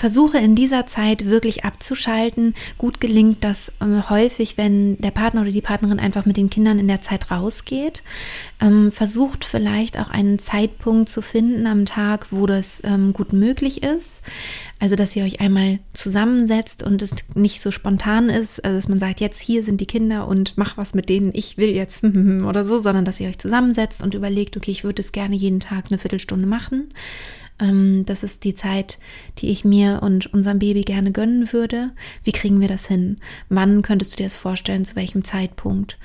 Versuche 0.00 0.38
in 0.38 0.54
dieser 0.54 0.86
Zeit 0.86 1.26
wirklich 1.26 1.66
abzuschalten. 1.66 2.54
Gut 2.78 3.02
gelingt 3.02 3.44
das 3.44 3.70
äh, 3.80 4.08
häufig, 4.08 4.56
wenn 4.56 4.96
der 4.96 5.10
Partner 5.10 5.42
oder 5.42 5.50
die 5.50 5.60
Partnerin 5.60 6.00
einfach 6.00 6.24
mit 6.24 6.38
den 6.38 6.48
Kindern 6.48 6.78
in 6.78 6.88
der 6.88 7.02
Zeit 7.02 7.30
rausgeht. 7.30 8.02
Ähm, 8.62 8.92
versucht 8.92 9.44
vielleicht 9.44 9.98
auch 9.98 10.08
einen 10.08 10.38
Zeitpunkt 10.38 11.10
zu 11.10 11.20
finden 11.20 11.66
am 11.66 11.84
Tag, 11.84 12.28
wo 12.30 12.46
das 12.46 12.80
ähm, 12.82 13.12
gut 13.12 13.34
möglich 13.34 13.82
ist. 13.82 14.22
Also, 14.78 14.96
dass 14.96 15.14
ihr 15.14 15.24
euch 15.24 15.42
einmal 15.42 15.80
zusammensetzt 15.92 16.82
und 16.82 17.02
es 17.02 17.14
nicht 17.34 17.60
so 17.60 17.70
spontan 17.70 18.30
ist, 18.30 18.64
also 18.64 18.78
dass 18.78 18.88
man 18.88 18.98
sagt, 18.98 19.20
jetzt 19.20 19.38
hier 19.38 19.62
sind 19.62 19.82
die 19.82 19.86
Kinder 19.86 20.26
und 20.26 20.54
mach 20.56 20.78
was 20.78 20.94
mit 20.94 21.10
denen, 21.10 21.30
ich 21.34 21.58
will 21.58 21.74
jetzt 21.74 22.02
oder 22.46 22.64
so, 22.64 22.78
sondern 22.78 23.04
dass 23.04 23.20
ihr 23.20 23.28
euch 23.28 23.38
zusammensetzt 23.38 24.02
und 24.02 24.14
überlegt, 24.14 24.56
okay, 24.56 24.70
ich 24.70 24.82
würde 24.82 25.02
es 25.02 25.12
gerne 25.12 25.36
jeden 25.36 25.60
Tag 25.60 25.88
eine 25.90 25.98
Viertelstunde 25.98 26.46
machen 26.46 26.88
ähm, 26.88 26.94
das 27.60 28.22
ist 28.22 28.44
die 28.44 28.54
Zeit, 28.54 28.98
die 29.38 29.50
ich 29.50 29.64
mir 29.64 30.00
und 30.02 30.32
unserem 30.32 30.58
Baby 30.58 30.82
gerne 30.82 31.12
gönnen 31.12 31.52
würde. 31.52 31.90
Wie 32.24 32.32
kriegen 32.32 32.60
wir 32.60 32.68
das 32.68 32.86
hin? 32.86 33.18
Wann 33.48 33.82
könntest 33.82 34.12
du 34.12 34.16
dir 34.16 34.24
das 34.24 34.36
vorstellen? 34.36 34.84
Zu 34.84 34.96
welchem 34.96 35.24
Zeitpunkt? 35.24 35.98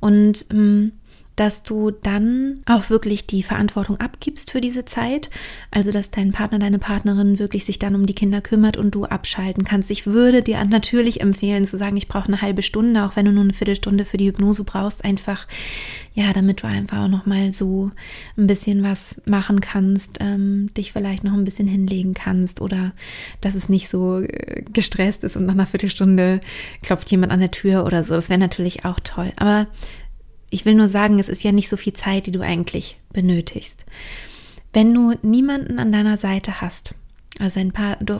Und 0.00 0.46
ähm, 0.50 0.92
dass 1.38 1.62
du 1.62 1.92
dann 1.92 2.62
auch 2.66 2.90
wirklich 2.90 3.28
die 3.28 3.44
Verantwortung 3.44 4.00
abgibst 4.00 4.50
für 4.50 4.60
diese 4.60 4.84
Zeit. 4.84 5.30
Also, 5.70 5.92
dass 5.92 6.10
dein 6.10 6.32
Partner, 6.32 6.58
deine 6.58 6.80
Partnerin 6.80 7.38
wirklich 7.38 7.64
sich 7.64 7.78
dann 7.78 7.94
um 7.94 8.06
die 8.06 8.14
Kinder 8.14 8.40
kümmert 8.40 8.76
und 8.76 8.92
du 8.92 9.04
abschalten 9.04 9.62
kannst. 9.62 9.92
Ich 9.92 10.04
würde 10.04 10.42
dir 10.42 10.64
natürlich 10.64 11.20
empfehlen 11.20 11.64
zu 11.64 11.78
sagen, 11.78 11.96
ich 11.96 12.08
brauche 12.08 12.26
eine 12.26 12.42
halbe 12.42 12.62
Stunde, 12.62 13.04
auch 13.04 13.14
wenn 13.14 13.26
du 13.26 13.30
nur 13.30 13.44
eine 13.44 13.52
Viertelstunde 13.52 14.04
für 14.04 14.16
die 14.16 14.26
Hypnose 14.26 14.64
brauchst, 14.64 15.04
einfach, 15.04 15.46
ja, 16.12 16.32
damit 16.32 16.64
du 16.64 16.66
einfach 16.66 17.04
auch 17.04 17.08
nochmal 17.08 17.52
so 17.52 17.92
ein 18.36 18.48
bisschen 18.48 18.82
was 18.82 19.22
machen 19.24 19.60
kannst, 19.60 20.18
ähm, 20.18 20.74
dich 20.76 20.92
vielleicht 20.92 21.22
noch 21.22 21.34
ein 21.34 21.44
bisschen 21.44 21.68
hinlegen 21.68 22.14
kannst 22.14 22.60
oder 22.60 22.92
dass 23.40 23.54
es 23.54 23.68
nicht 23.68 23.88
so 23.88 24.22
äh, 24.22 24.64
gestresst 24.72 25.22
ist 25.22 25.36
und 25.36 25.46
nach 25.46 25.54
einer 25.54 25.66
Viertelstunde 25.66 26.40
klopft 26.82 27.08
jemand 27.12 27.30
an 27.30 27.38
der 27.38 27.52
Tür 27.52 27.86
oder 27.86 28.02
so. 28.02 28.14
Das 28.14 28.28
wäre 28.28 28.40
natürlich 28.40 28.84
auch 28.84 28.98
toll. 28.98 29.32
Aber 29.36 29.68
ich 30.50 30.64
will 30.64 30.74
nur 30.74 30.88
sagen, 30.88 31.18
es 31.18 31.28
ist 31.28 31.42
ja 31.42 31.52
nicht 31.52 31.68
so 31.68 31.76
viel 31.76 31.92
Zeit, 31.92 32.26
die 32.26 32.32
du 32.32 32.40
eigentlich 32.40 32.98
benötigst. 33.12 33.84
Wenn 34.72 34.92
du 34.92 35.14
niemanden 35.22 35.78
an 35.78 35.92
deiner 35.92 36.16
Seite 36.16 36.60
hast, 36.60 36.94
also 37.40 37.60
ein 37.60 37.72
paar, 37.72 37.96
du 38.00 38.18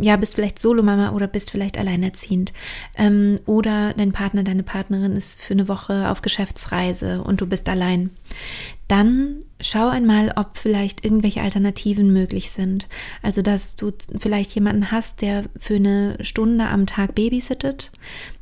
ja, 0.00 0.16
bist 0.16 0.36
vielleicht 0.36 0.58
Solomama 0.58 1.12
oder 1.12 1.26
bist 1.26 1.50
vielleicht 1.50 1.78
alleinerziehend. 1.78 2.52
Ähm, 2.96 3.40
oder 3.44 3.92
dein 3.94 4.12
Partner, 4.12 4.44
deine 4.44 4.62
Partnerin 4.62 5.12
ist 5.12 5.40
für 5.40 5.54
eine 5.54 5.68
Woche 5.68 6.08
auf 6.08 6.22
Geschäftsreise 6.22 7.22
und 7.22 7.40
du 7.40 7.46
bist 7.46 7.68
allein. 7.68 8.10
Dann 8.86 9.44
schau 9.60 9.88
einmal, 9.88 10.32
ob 10.36 10.58
vielleicht 10.58 11.04
irgendwelche 11.04 11.40
Alternativen 11.40 12.12
möglich 12.12 12.50
sind. 12.50 12.88
Also, 13.22 13.42
dass 13.42 13.74
du 13.74 13.92
vielleicht 14.18 14.54
jemanden 14.54 14.90
hast, 14.90 15.22
der 15.22 15.44
für 15.58 15.76
eine 15.76 16.16
Stunde 16.20 16.66
am 16.66 16.86
Tag 16.86 17.14
babysittet. 17.14 17.90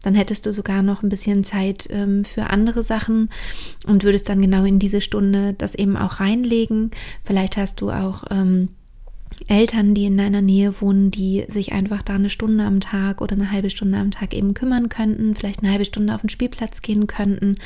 Dann 0.02 0.14
hättest 0.14 0.46
du 0.46 0.52
sogar 0.52 0.82
noch 0.82 1.02
ein 1.02 1.08
bisschen 1.08 1.44
Zeit 1.44 1.86
ähm, 1.90 2.24
für 2.24 2.50
andere 2.50 2.82
Sachen 2.82 3.30
und 3.86 4.02
würdest 4.02 4.28
dann 4.28 4.42
genau 4.42 4.64
in 4.64 4.78
diese 4.78 5.00
Stunde 5.00 5.54
das 5.54 5.74
eben 5.74 5.96
auch 5.96 6.20
reinlegen. 6.20 6.90
Vielleicht 7.22 7.56
hast 7.56 7.80
du 7.80 7.90
auch 7.90 8.24
ähm, 8.30 8.70
Eltern, 9.48 9.94
die 9.94 10.04
in 10.06 10.16
deiner 10.16 10.42
Nähe 10.42 10.80
wohnen, 10.80 11.10
die 11.10 11.44
sich 11.48 11.72
einfach 11.72 12.02
da 12.02 12.14
eine 12.14 12.30
Stunde 12.30 12.64
am 12.64 12.80
Tag 12.80 13.20
oder 13.20 13.34
eine 13.34 13.50
halbe 13.50 13.70
Stunde 13.70 13.98
am 13.98 14.10
Tag 14.10 14.34
eben 14.34 14.54
kümmern 14.54 14.88
könnten, 14.88 15.34
vielleicht 15.34 15.62
eine 15.62 15.72
halbe 15.72 15.84
Stunde 15.84 16.14
auf 16.14 16.20
den 16.20 16.30
Spielplatz 16.30 16.82
gehen 16.82 17.06
könnten 17.06 17.56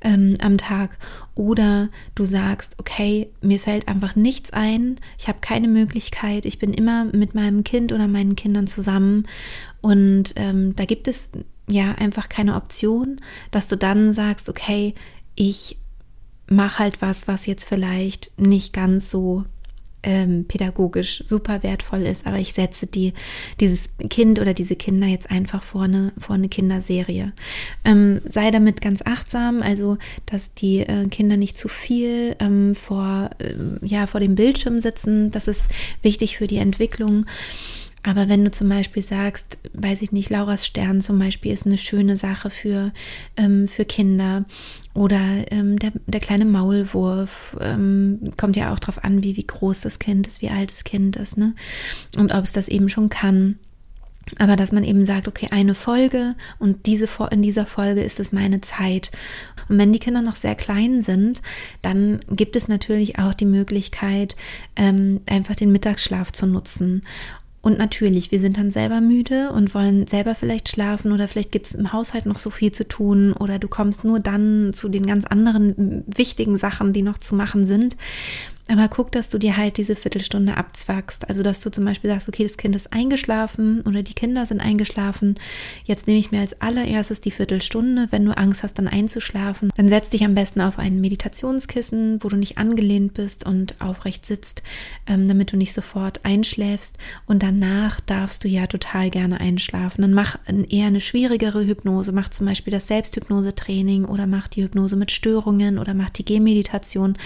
ähm, 0.00 0.34
am 0.40 0.58
Tag. 0.58 0.98
Oder 1.34 1.88
du 2.14 2.24
sagst, 2.24 2.76
okay, 2.78 3.28
mir 3.40 3.58
fällt 3.58 3.88
einfach 3.88 4.16
nichts 4.16 4.52
ein, 4.52 4.96
ich 5.18 5.28
habe 5.28 5.38
keine 5.40 5.68
Möglichkeit, 5.68 6.46
ich 6.46 6.58
bin 6.58 6.72
immer 6.72 7.04
mit 7.04 7.34
meinem 7.34 7.64
Kind 7.64 7.92
oder 7.92 8.08
meinen 8.08 8.36
Kindern 8.36 8.66
zusammen 8.66 9.26
und 9.80 10.32
ähm, 10.36 10.74
da 10.76 10.84
gibt 10.84 11.08
es 11.08 11.30
ja 11.68 11.92
einfach 11.92 12.28
keine 12.28 12.54
Option, 12.54 13.20
dass 13.50 13.68
du 13.68 13.76
dann 13.76 14.12
sagst, 14.12 14.48
okay, 14.48 14.94
ich 15.34 15.78
mache 16.48 16.78
halt 16.78 17.02
was, 17.02 17.28
was 17.28 17.46
jetzt 17.46 17.68
vielleicht 17.68 18.30
nicht 18.38 18.72
ganz 18.72 19.10
so 19.10 19.44
ähm, 20.06 20.46
pädagogisch 20.46 21.22
super 21.24 21.62
wertvoll 21.62 22.02
ist, 22.02 22.26
aber 22.26 22.38
ich 22.38 22.52
setze 22.52 22.86
die, 22.86 23.12
dieses 23.60 23.90
Kind 24.08 24.40
oder 24.40 24.54
diese 24.54 24.76
Kinder 24.76 25.06
jetzt 25.08 25.30
einfach 25.30 25.62
vor 25.62 25.82
eine, 25.82 26.12
vor 26.16 26.36
eine 26.36 26.48
Kinderserie. 26.48 27.32
Ähm, 27.84 28.20
sei 28.24 28.50
damit 28.50 28.80
ganz 28.80 29.02
achtsam, 29.04 29.60
also 29.62 29.98
dass 30.24 30.54
die 30.54 30.80
äh, 30.80 31.08
Kinder 31.08 31.36
nicht 31.36 31.58
zu 31.58 31.68
viel 31.68 32.36
ähm, 32.38 32.74
vor, 32.74 33.30
äh, 33.38 33.54
ja, 33.84 34.06
vor 34.06 34.20
dem 34.20 34.36
Bildschirm 34.36 34.80
sitzen. 34.80 35.30
Das 35.32 35.48
ist 35.48 35.66
wichtig 36.02 36.38
für 36.38 36.46
die 36.46 36.58
Entwicklung. 36.58 37.26
Aber 38.04 38.28
wenn 38.28 38.44
du 38.44 38.52
zum 38.52 38.68
Beispiel 38.68 39.02
sagst, 39.02 39.58
weiß 39.72 40.00
ich 40.00 40.12
nicht, 40.12 40.30
Laura's 40.30 40.64
Stern 40.64 41.00
zum 41.00 41.18
Beispiel 41.18 41.52
ist 41.52 41.66
eine 41.66 41.76
schöne 41.76 42.16
Sache 42.16 42.50
für, 42.50 42.92
ähm, 43.36 43.66
für 43.66 43.84
Kinder 43.84 44.44
oder 44.96 45.52
ähm, 45.52 45.78
der, 45.78 45.92
der 46.06 46.20
kleine 46.20 46.46
Maulwurf, 46.46 47.56
ähm, 47.60 48.32
kommt 48.36 48.56
ja 48.56 48.72
auch 48.72 48.78
darauf 48.78 49.04
an, 49.04 49.22
wie, 49.22 49.36
wie 49.36 49.46
groß 49.46 49.82
das 49.82 49.98
Kind 49.98 50.26
ist, 50.26 50.40
wie 50.42 50.48
alt 50.48 50.70
das 50.70 50.84
Kind 50.84 51.16
ist, 51.16 51.36
ne? 51.36 51.54
Und 52.16 52.34
ob 52.34 52.44
es 52.44 52.52
das 52.52 52.68
eben 52.68 52.88
schon 52.88 53.08
kann. 53.08 53.58
Aber 54.38 54.56
dass 54.56 54.72
man 54.72 54.82
eben 54.82 55.06
sagt, 55.06 55.28
okay, 55.28 55.48
eine 55.52 55.74
Folge 55.74 56.34
und 56.58 56.86
diese 56.86 57.08
in 57.30 57.42
dieser 57.42 57.64
Folge 57.64 58.02
ist 58.02 58.18
es 58.18 58.32
meine 58.32 58.60
Zeit. 58.60 59.12
Und 59.68 59.78
wenn 59.78 59.92
die 59.92 60.00
Kinder 60.00 60.20
noch 60.20 60.34
sehr 60.34 60.56
klein 60.56 61.00
sind, 61.00 61.42
dann 61.82 62.18
gibt 62.30 62.56
es 62.56 62.66
natürlich 62.66 63.18
auch 63.20 63.34
die 63.34 63.44
Möglichkeit, 63.44 64.34
ähm, 64.74 65.20
einfach 65.26 65.54
den 65.54 65.70
Mittagsschlaf 65.70 66.32
zu 66.32 66.46
nutzen. 66.46 67.02
Und 67.66 67.78
natürlich, 67.78 68.30
wir 68.30 68.38
sind 68.38 68.58
dann 68.58 68.70
selber 68.70 69.00
müde 69.00 69.50
und 69.50 69.74
wollen 69.74 70.06
selber 70.06 70.36
vielleicht 70.36 70.68
schlafen 70.68 71.10
oder 71.10 71.26
vielleicht 71.26 71.50
gibt 71.50 71.66
es 71.66 71.74
im 71.74 71.92
Haushalt 71.92 72.24
noch 72.24 72.38
so 72.38 72.50
viel 72.50 72.70
zu 72.70 72.86
tun 72.86 73.32
oder 73.32 73.58
du 73.58 73.66
kommst 73.66 74.04
nur 74.04 74.20
dann 74.20 74.70
zu 74.72 74.88
den 74.88 75.04
ganz 75.04 75.24
anderen 75.24 76.04
wichtigen 76.06 76.58
Sachen, 76.58 76.92
die 76.92 77.02
noch 77.02 77.18
zu 77.18 77.34
machen 77.34 77.66
sind. 77.66 77.96
Aber 78.68 78.88
guck, 78.88 79.12
dass 79.12 79.28
du 79.28 79.38
dir 79.38 79.56
halt 79.56 79.76
diese 79.76 79.94
Viertelstunde 79.94 80.56
abzwackst. 80.56 81.28
Also, 81.28 81.44
dass 81.44 81.60
du 81.60 81.70
zum 81.70 81.84
Beispiel 81.84 82.10
sagst, 82.10 82.28
okay, 82.28 82.42
das 82.42 82.56
Kind 82.56 82.74
ist 82.74 82.92
eingeschlafen 82.92 83.82
oder 83.82 84.02
die 84.02 84.14
Kinder 84.14 84.44
sind 84.44 84.60
eingeschlafen. 84.60 85.36
Jetzt 85.84 86.08
nehme 86.08 86.18
ich 86.18 86.32
mir 86.32 86.40
als 86.40 86.60
allererstes 86.60 87.20
die 87.20 87.30
Viertelstunde. 87.30 88.08
Wenn 88.10 88.24
du 88.24 88.36
Angst 88.36 88.64
hast, 88.64 88.74
dann 88.74 88.88
einzuschlafen, 88.88 89.70
dann 89.76 89.88
setz 89.88 90.10
dich 90.10 90.24
am 90.24 90.34
besten 90.34 90.60
auf 90.60 90.80
ein 90.80 91.00
Meditationskissen, 91.00 92.24
wo 92.24 92.28
du 92.28 92.36
nicht 92.36 92.58
angelehnt 92.58 93.14
bist 93.14 93.46
und 93.46 93.80
aufrecht 93.80 94.26
sitzt, 94.26 94.64
ähm, 95.06 95.28
damit 95.28 95.52
du 95.52 95.56
nicht 95.56 95.72
sofort 95.72 96.24
einschläfst. 96.24 96.98
Und 97.26 97.44
danach 97.44 98.00
darfst 98.00 98.42
du 98.42 98.48
ja 98.48 98.66
total 98.66 99.10
gerne 99.10 99.40
einschlafen. 99.40 100.02
Dann 100.02 100.12
mach 100.12 100.38
eher 100.68 100.86
eine 100.86 101.00
schwierigere 101.00 101.64
Hypnose, 101.64 102.10
mach 102.10 102.30
zum 102.30 102.46
Beispiel 102.46 102.72
das 102.72 102.88
Selbsthypnose-Training 102.88 104.06
oder 104.06 104.26
mach 104.26 104.48
die 104.48 104.64
Hypnose 104.64 104.96
mit 104.96 105.12
Störungen 105.12 105.78
oder 105.78 105.94
mach 105.94 106.10
die 106.10 106.24
Gehmeditation. 106.24 107.16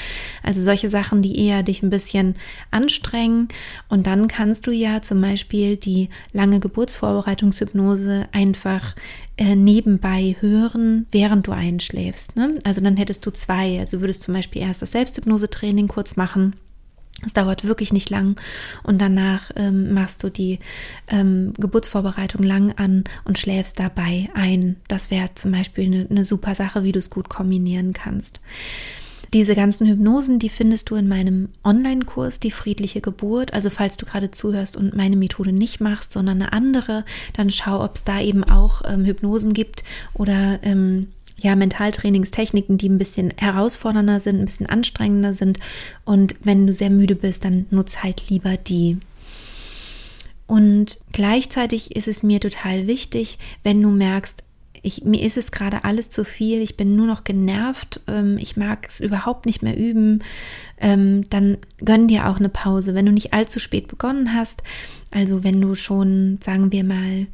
Also 0.42 0.60
solche 0.60 0.90
Sachen, 0.90 1.22
die 1.22 1.29
eher 1.36 1.62
dich 1.62 1.82
ein 1.82 1.90
bisschen 1.90 2.34
anstrengen. 2.70 3.48
Und 3.88 4.06
dann 4.06 4.28
kannst 4.28 4.66
du 4.66 4.70
ja 4.70 5.02
zum 5.02 5.20
Beispiel 5.20 5.76
die 5.76 6.08
lange 6.32 6.60
Geburtsvorbereitungshypnose 6.60 8.28
einfach 8.32 8.94
äh, 9.36 9.56
nebenbei 9.56 10.36
hören, 10.40 11.06
während 11.12 11.46
du 11.46 11.52
einschläfst. 11.52 12.36
Ne? 12.36 12.58
Also 12.64 12.80
dann 12.80 12.96
hättest 12.96 13.24
du 13.26 13.30
zwei. 13.30 13.80
Also 13.80 14.00
würdest 14.00 14.22
zum 14.22 14.34
Beispiel 14.34 14.62
erst 14.62 14.82
das 14.82 14.92
Selbsthypnose-Training 14.92 15.88
kurz 15.88 16.16
machen 16.16 16.54
es 17.26 17.32
dauert 17.34 17.66
wirklich 17.66 17.92
nicht 17.92 18.10
lang 18.10 18.40
und 18.82 19.00
danach 19.00 19.50
ähm, 19.56 19.92
machst 19.92 20.22
du 20.22 20.30
die 20.30 20.58
ähm, 21.08 21.52
Geburtsvorbereitung 21.58 22.42
lang 22.42 22.72
an 22.72 23.04
und 23.24 23.38
schläfst 23.38 23.78
dabei 23.78 24.30
ein. 24.34 24.76
Das 24.88 25.10
wäre 25.10 25.34
zum 25.34 25.52
Beispiel 25.52 25.84
eine, 25.84 26.06
eine 26.08 26.24
super 26.24 26.54
Sache, 26.54 26.82
wie 26.82 26.92
du 26.92 26.98
es 26.98 27.10
gut 27.10 27.28
kombinieren 27.28 27.92
kannst. 27.92 28.40
Diese 29.32 29.54
ganzen 29.54 29.86
Hypnosen, 29.86 30.40
die 30.40 30.48
findest 30.48 30.90
du 30.90 30.96
in 30.96 31.06
meinem 31.06 31.50
Online-Kurs, 31.62 32.40
die 32.40 32.50
friedliche 32.50 33.00
Geburt. 33.00 33.54
Also 33.54 33.70
falls 33.70 33.96
du 33.96 34.04
gerade 34.04 34.32
zuhörst 34.32 34.76
und 34.76 34.96
meine 34.96 35.16
Methode 35.16 35.52
nicht 35.52 35.80
machst, 35.80 36.12
sondern 36.12 36.42
eine 36.42 36.52
andere, 36.52 37.04
dann 37.34 37.50
schau, 37.50 37.84
ob 37.84 37.94
es 37.94 38.04
da 38.04 38.20
eben 38.20 38.42
auch 38.42 38.82
ähm, 38.84 39.04
Hypnosen 39.04 39.52
gibt 39.52 39.84
oder 40.14 40.58
ähm, 40.62 41.08
ja, 41.38 41.54
Mentaltrainingstechniken, 41.54 42.76
die 42.76 42.88
ein 42.88 42.98
bisschen 42.98 43.32
herausfordernder 43.36 44.18
sind, 44.20 44.40
ein 44.40 44.46
bisschen 44.46 44.66
anstrengender 44.66 45.32
sind. 45.32 45.58
Und 46.04 46.34
wenn 46.42 46.66
du 46.66 46.72
sehr 46.72 46.90
müde 46.90 47.14
bist, 47.14 47.44
dann 47.44 47.66
nutz 47.70 48.02
halt 48.02 48.28
lieber 48.30 48.56
die. 48.56 48.98
Und 50.46 50.98
gleichzeitig 51.12 51.94
ist 51.94 52.08
es 52.08 52.24
mir 52.24 52.40
total 52.40 52.88
wichtig, 52.88 53.38
wenn 53.62 53.80
du 53.80 53.90
merkst, 53.90 54.42
ich, 54.82 55.04
mir 55.04 55.22
ist 55.22 55.36
es 55.36 55.52
gerade 55.52 55.84
alles 55.84 56.10
zu 56.10 56.24
viel, 56.24 56.60
ich 56.60 56.76
bin 56.76 56.96
nur 56.96 57.06
noch 57.06 57.24
genervt, 57.24 58.00
ähm, 58.06 58.38
ich 58.38 58.56
mag 58.56 58.86
es 58.88 59.00
überhaupt 59.00 59.46
nicht 59.46 59.62
mehr 59.62 59.76
üben, 59.76 60.22
ähm, 60.78 61.24
dann 61.30 61.58
gönn 61.84 62.08
dir 62.08 62.28
auch 62.28 62.38
eine 62.38 62.48
Pause. 62.48 62.94
Wenn 62.94 63.06
du 63.06 63.12
nicht 63.12 63.32
allzu 63.32 63.60
spät 63.60 63.88
begonnen 63.88 64.34
hast, 64.34 64.62
also 65.10 65.44
wenn 65.44 65.60
du 65.60 65.74
schon, 65.74 66.38
sagen 66.42 66.72
wir 66.72 66.84
mal, 66.84 67.26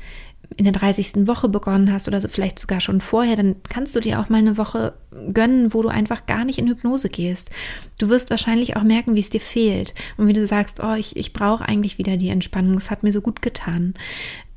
in 0.57 0.65
der 0.65 0.73
30. 0.73 1.27
Woche 1.27 1.49
begonnen 1.49 1.93
hast 1.93 2.09
oder 2.09 2.21
so 2.21 2.29
vielleicht 2.29 2.59
sogar 2.59 2.81
schon 2.81 3.01
vorher, 3.01 3.37
dann 3.37 3.57
kannst 3.69 3.97
du 3.97 4.01
dir 4.01 4.21
auch 4.21 4.29
mal 4.29 4.39
eine 4.39 4.57
Woche 4.57 4.95
gönnen, 5.33 5.75
wo 5.75 5.83
du 5.83 5.89
einfach 5.89 6.27
gar 6.27 6.45
nicht 6.45 6.59
in 6.59 6.69
Hypnose 6.69 7.09
gehst. 7.09 7.51
Du 7.99 8.09
wirst 8.09 8.31
wahrscheinlich 8.31 8.77
auch 8.77 8.83
merken, 8.83 9.17
wie 9.17 9.21
es 9.21 9.31
dir 9.31 9.41
fehlt 9.41 9.95
und 10.17 10.29
wie 10.29 10.33
du 10.33 10.47
sagst, 10.47 10.81
oh, 10.83 10.95
ich, 10.95 11.17
ich 11.17 11.33
brauche 11.33 11.67
eigentlich 11.67 11.99
wieder 11.99 12.17
die 12.17 12.29
Entspannung, 12.29 12.77
es 12.77 12.91
hat 12.91 13.03
mir 13.03 13.13
so 13.13 13.21
gut 13.21 13.43
getan. 13.43 13.95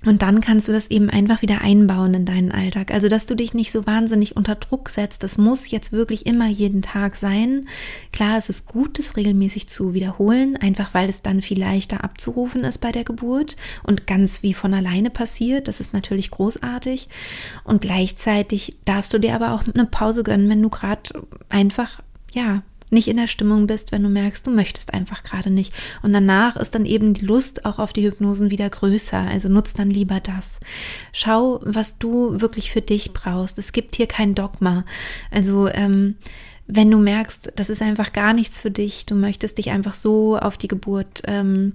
Und 0.06 0.22
dann 0.22 0.40
kannst 0.40 0.68
du 0.70 0.72
das 0.72 0.90
eben 0.90 1.10
einfach 1.10 1.42
wieder 1.42 1.60
einbauen 1.62 2.14
in 2.14 2.26
deinen 2.26 2.54
Alltag. 2.54 2.92
Also, 2.94 3.10
dass 3.10 3.26
du 3.26 3.36
dich 3.36 3.54
nicht 3.54 3.74
so 3.74 3.86
wahnsinnig 3.86 4.38
unter 4.38 4.56
Druck 4.56 4.90
setzt. 4.90 5.24
Das 5.24 5.38
muss 5.38 5.70
jetzt 5.70 5.92
wirklich 5.92 6.26
immer 6.26 6.48
jeden 6.48 6.82
Tag 6.82 7.18
sein. 7.18 7.68
Klar, 8.14 8.38
es 8.38 8.48
ist 8.48 8.66
gut, 8.66 8.98
das 8.98 9.18
regelmäßig 9.18 9.68
zu 9.68 9.94
wiederholen, 9.94 10.56
einfach 10.56 10.94
weil 10.94 11.10
es 11.10 11.22
dann 11.22 11.42
viel 11.42 11.60
leichter 11.60 12.04
abzurufen 12.04 12.64
ist 12.64 12.78
bei 12.78 12.94
der 12.94 13.04
Geburt 13.04 13.58
und 13.84 14.08
ganz 14.08 14.42
wie 14.42 14.54
von 14.54 14.74
alleine 14.74 15.10
passiert. 15.10 15.68
Das 15.68 15.82
ist 15.82 15.94
natürlich 15.94 16.32
großartig. 16.32 17.10
Und 17.66 17.82
gleichzeitig 17.82 18.78
darfst 18.86 19.14
du 19.14 19.20
dir 19.20 19.36
aber 19.36 19.54
auch 19.54 19.64
eine 19.68 19.86
Pause 19.86 20.24
gönnen, 20.24 20.48
wenn 20.48 20.62
du 20.62 20.70
gerade 20.70 21.12
einfach, 21.50 22.00
ja, 22.34 22.64
nicht 22.90 23.08
in 23.08 23.18
der 23.18 23.28
Stimmung 23.28 23.68
bist, 23.68 23.92
wenn 23.92 24.04
du 24.04 24.10
merkst, 24.10 24.46
du 24.48 24.52
möchtest 24.52 24.94
einfach 24.94 25.24
gerade 25.24 25.50
nicht. 25.50 25.74
Und 26.02 26.14
danach 26.14 26.56
ist 26.56 26.76
dann 26.76 26.86
eben 26.86 27.14
die 27.14 27.26
Lust 27.26 27.66
auch 27.66 27.80
auf 27.80 27.94
die 27.94 28.06
Hypnosen 28.06 28.52
wieder 28.52 28.70
größer. 28.70 29.20
Also 29.20 29.50
nutz 29.50 29.74
dann 29.74 29.90
lieber 29.90 30.20
das. 30.20 30.60
Schau, 31.14 31.60
was 31.64 31.98
du 31.98 32.42
wirklich 32.42 32.72
für 32.72 32.82
dich 32.82 33.14
brauchst. 33.14 33.60
Es 33.60 33.72
gibt 33.72 33.96
hier 33.96 34.08
kein 34.08 34.36
Dogma. 34.36 34.86
Also 35.32 35.68
ähm, 35.68 36.16
wenn 36.68 36.92
du 36.92 37.00
merkst, 37.00 37.54
das 37.56 37.70
ist 37.70 37.82
einfach 37.82 38.14
gar 38.14 38.34
nichts 38.34 38.62
für 38.62 38.70
dich, 38.70 39.08
du 39.08 39.16
möchtest 39.16 39.58
dich 39.58 39.72
einfach 39.72 39.96
so 39.96 40.38
auf 40.38 40.56
die 40.56 40.68
Geburt 40.68 41.24
ähm, 41.26 41.74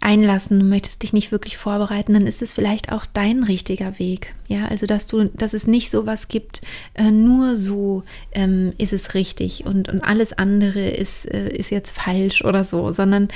einlassen, 0.00 0.58
du 0.58 0.64
möchtest 0.64 1.02
dich 1.02 1.12
nicht 1.12 1.30
wirklich 1.30 1.58
vorbereiten, 1.58 2.14
dann 2.14 2.26
ist 2.26 2.42
es 2.42 2.52
vielleicht 2.52 2.90
auch 2.90 3.04
dein 3.06 3.44
richtiger 3.44 3.98
Weg. 3.98 4.34
Ja, 4.48 4.66
also 4.66 4.86
dass 4.86 5.06
du, 5.06 5.24
dass 5.34 5.52
es 5.52 5.66
nicht 5.66 5.90
so 5.90 6.06
was 6.06 6.28
gibt, 6.28 6.62
äh, 6.94 7.10
nur 7.10 7.54
so 7.54 8.02
ähm, 8.32 8.72
ist 8.78 8.92
es 8.92 9.14
richtig 9.14 9.66
und, 9.66 9.88
und 9.88 10.02
alles 10.02 10.32
andere 10.32 10.88
ist, 10.88 11.26
äh, 11.26 11.48
ist 11.50 11.70
jetzt 11.70 11.90
falsch 11.92 12.44
oder 12.44 12.64
so, 12.64 12.90
sondern 12.90 13.28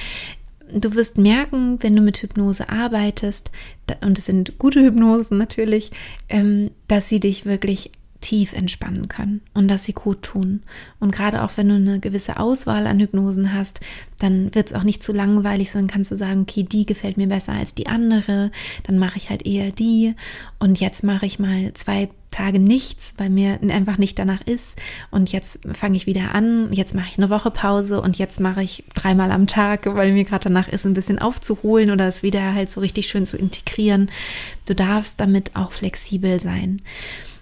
du 0.72 0.94
wirst 0.94 1.18
merken, 1.18 1.78
wenn 1.82 1.94
du 1.94 2.02
mit 2.02 2.18
Hypnose 2.18 2.68
arbeitest, 2.68 3.50
und 4.00 4.18
es 4.18 4.26
sind 4.26 4.58
gute 4.58 4.80
Hypnosen 4.80 5.36
natürlich, 5.36 5.90
ähm, 6.30 6.70
dass 6.88 7.08
sie 7.08 7.20
dich 7.20 7.44
wirklich 7.44 7.90
tief 8.24 8.54
entspannen 8.54 9.08
können 9.08 9.42
und 9.52 9.68
dass 9.68 9.84
sie 9.84 9.92
gut 9.92 10.22
tun. 10.22 10.62
Und 10.98 11.14
gerade 11.14 11.42
auch 11.42 11.58
wenn 11.58 11.68
du 11.68 11.74
eine 11.74 12.00
gewisse 12.00 12.38
Auswahl 12.40 12.86
an 12.86 12.98
Hypnosen 12.98 13.52
hast, 13.52 13.80
dann 14.18 14.54
wird 14.54 14.68
es 14.68 14.72
auch 14.72 14.82
nicht 14.82 15.02
zu 15.02 15.12
langweilig, 15.12 15.70
sondern 15.70 15.90
kannst 15.90 16.10
du 16.10 16.16
sagen, 16.16 16.42
okay, 16.42 16.62
die 16.62 16.86
gefällt 16.86 17.18
mir 17.18 17.26
besser 17.26 17.52
als 17.52 17.74
die 17.74 17.86
andere, 17.86 18.50
dann 18.84 18.98
mache 18.98 19.18
ich 19.18 19.28
halt 19.28 19.46
eher 19.46 19.72
die 19.72 20.14
und 20.58 20.80
jetzt 20.80 21.04
mache 21.04 21.26
ich 21.26 21.38
mal 21.38 21.74
zwei 21.74 22.08
Tage 22.30 22.58
nichts, 22.58 23.12
weil 23.18 23.28
mir 23.28 23.60
einfach 23.68 23.98
nicht 23.98 24.18
danach 24.18 24.40
ist 24.40 24.80
und 25.10 25.30
jetzt 25.30 25.60
fange 25.74 25.98
ich 25.98 26.06
wieder 26.06 26.34
an, 26.34 26.72
jetzt 26.72 26.94
mache 26.94 27.08
ich 27.10 27.18
eine 27.18 27.28
Woche 27.28 27.50
Pause 27.50 28.00
und 28.00 28.16
jetzt 28.16 28.40
mache 28.40 28.62
ich 28.62 28.84
dreimal 28.94 29.32
am 29.32 29.46
Tag, 29.46 29.84
weil 29.84 30.12
mir 30.12 30.24
gerade 30.24 30.44
danach 30.44 30.68
ist, 30.68 30.86
ein 30.86 30.94
bisschen 30.94 31.18
aufzuholen 31.18 31.90
oder 31.90 32.08
es 32.08 32.22
wieder 32.22 32.54
halt 32.54 32.70
so 32.70 32.80
richtig 32.80 33.06
schön 33.06 33.26
zu 33.26 33.36
integrieren. 33.36 34.10
Du 34.64 34.74
darfst 34.74 35.20
damit 35.20 35.54
auch 35.54 35.72
flexibel 35.72 36.40
sein. 36.40 36.80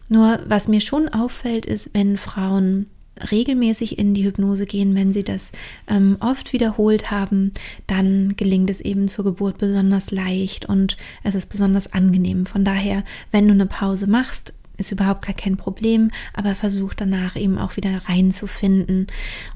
Nur 0.09 0.41
was 0.47 0.69
mir 0.69 0.81
schon 0.81 1.09
auffällt, 1.09 1.67
ist, 1.67 1.91
wenn 1.95 2.17
Frauen 2.17 2.87
regelmäßig 3.31 3.99
in 3.99 4.15
die 4.15 4.25
Hypnose 4.25 4.67
gehen, 4.67 4.95
wenn 4.95 5.13
sie 5.13 5.23
das 5.23 5.53
ähm, 5.87 6.17
oft 6.21 6.53
wiederholt 6.53 7.11
haben, 7.11 7.53
dann 7.87 8.35
gelingt 8.37 8.71
es 8.71 8.81
eben 8.81 9.07
zur 9.07 9.25
Geburt 9.25 9.59
besonders 9.59 10.11
leicht 10.11 10.67
und 10.67 10.97
es 11.23 11.35
ist 11.35 11.47
besonders 11.47 11.93
angenehm. 11.93 12.47
Von 12.47 12.65
daher, 12.65 13.05
wenn 13.31 13.47
du 13.47 13.53
eine 13.53 13.67
Pause 13.67 14.07
machst, 14.07 14.55
ist 14.83 14.93
überhaupt 14.93 15.27
gar 15.27 15.35
kein 15.35 15.57
Problem, 15.57 16.11
aber 16.35 16.55
versucht 16.55 17.01
danach 17.01 17.37
eben 17.37 17.57
auch 17.57 17.77
wieder 17.77 17.99
reinzufinden. 18.07 19.07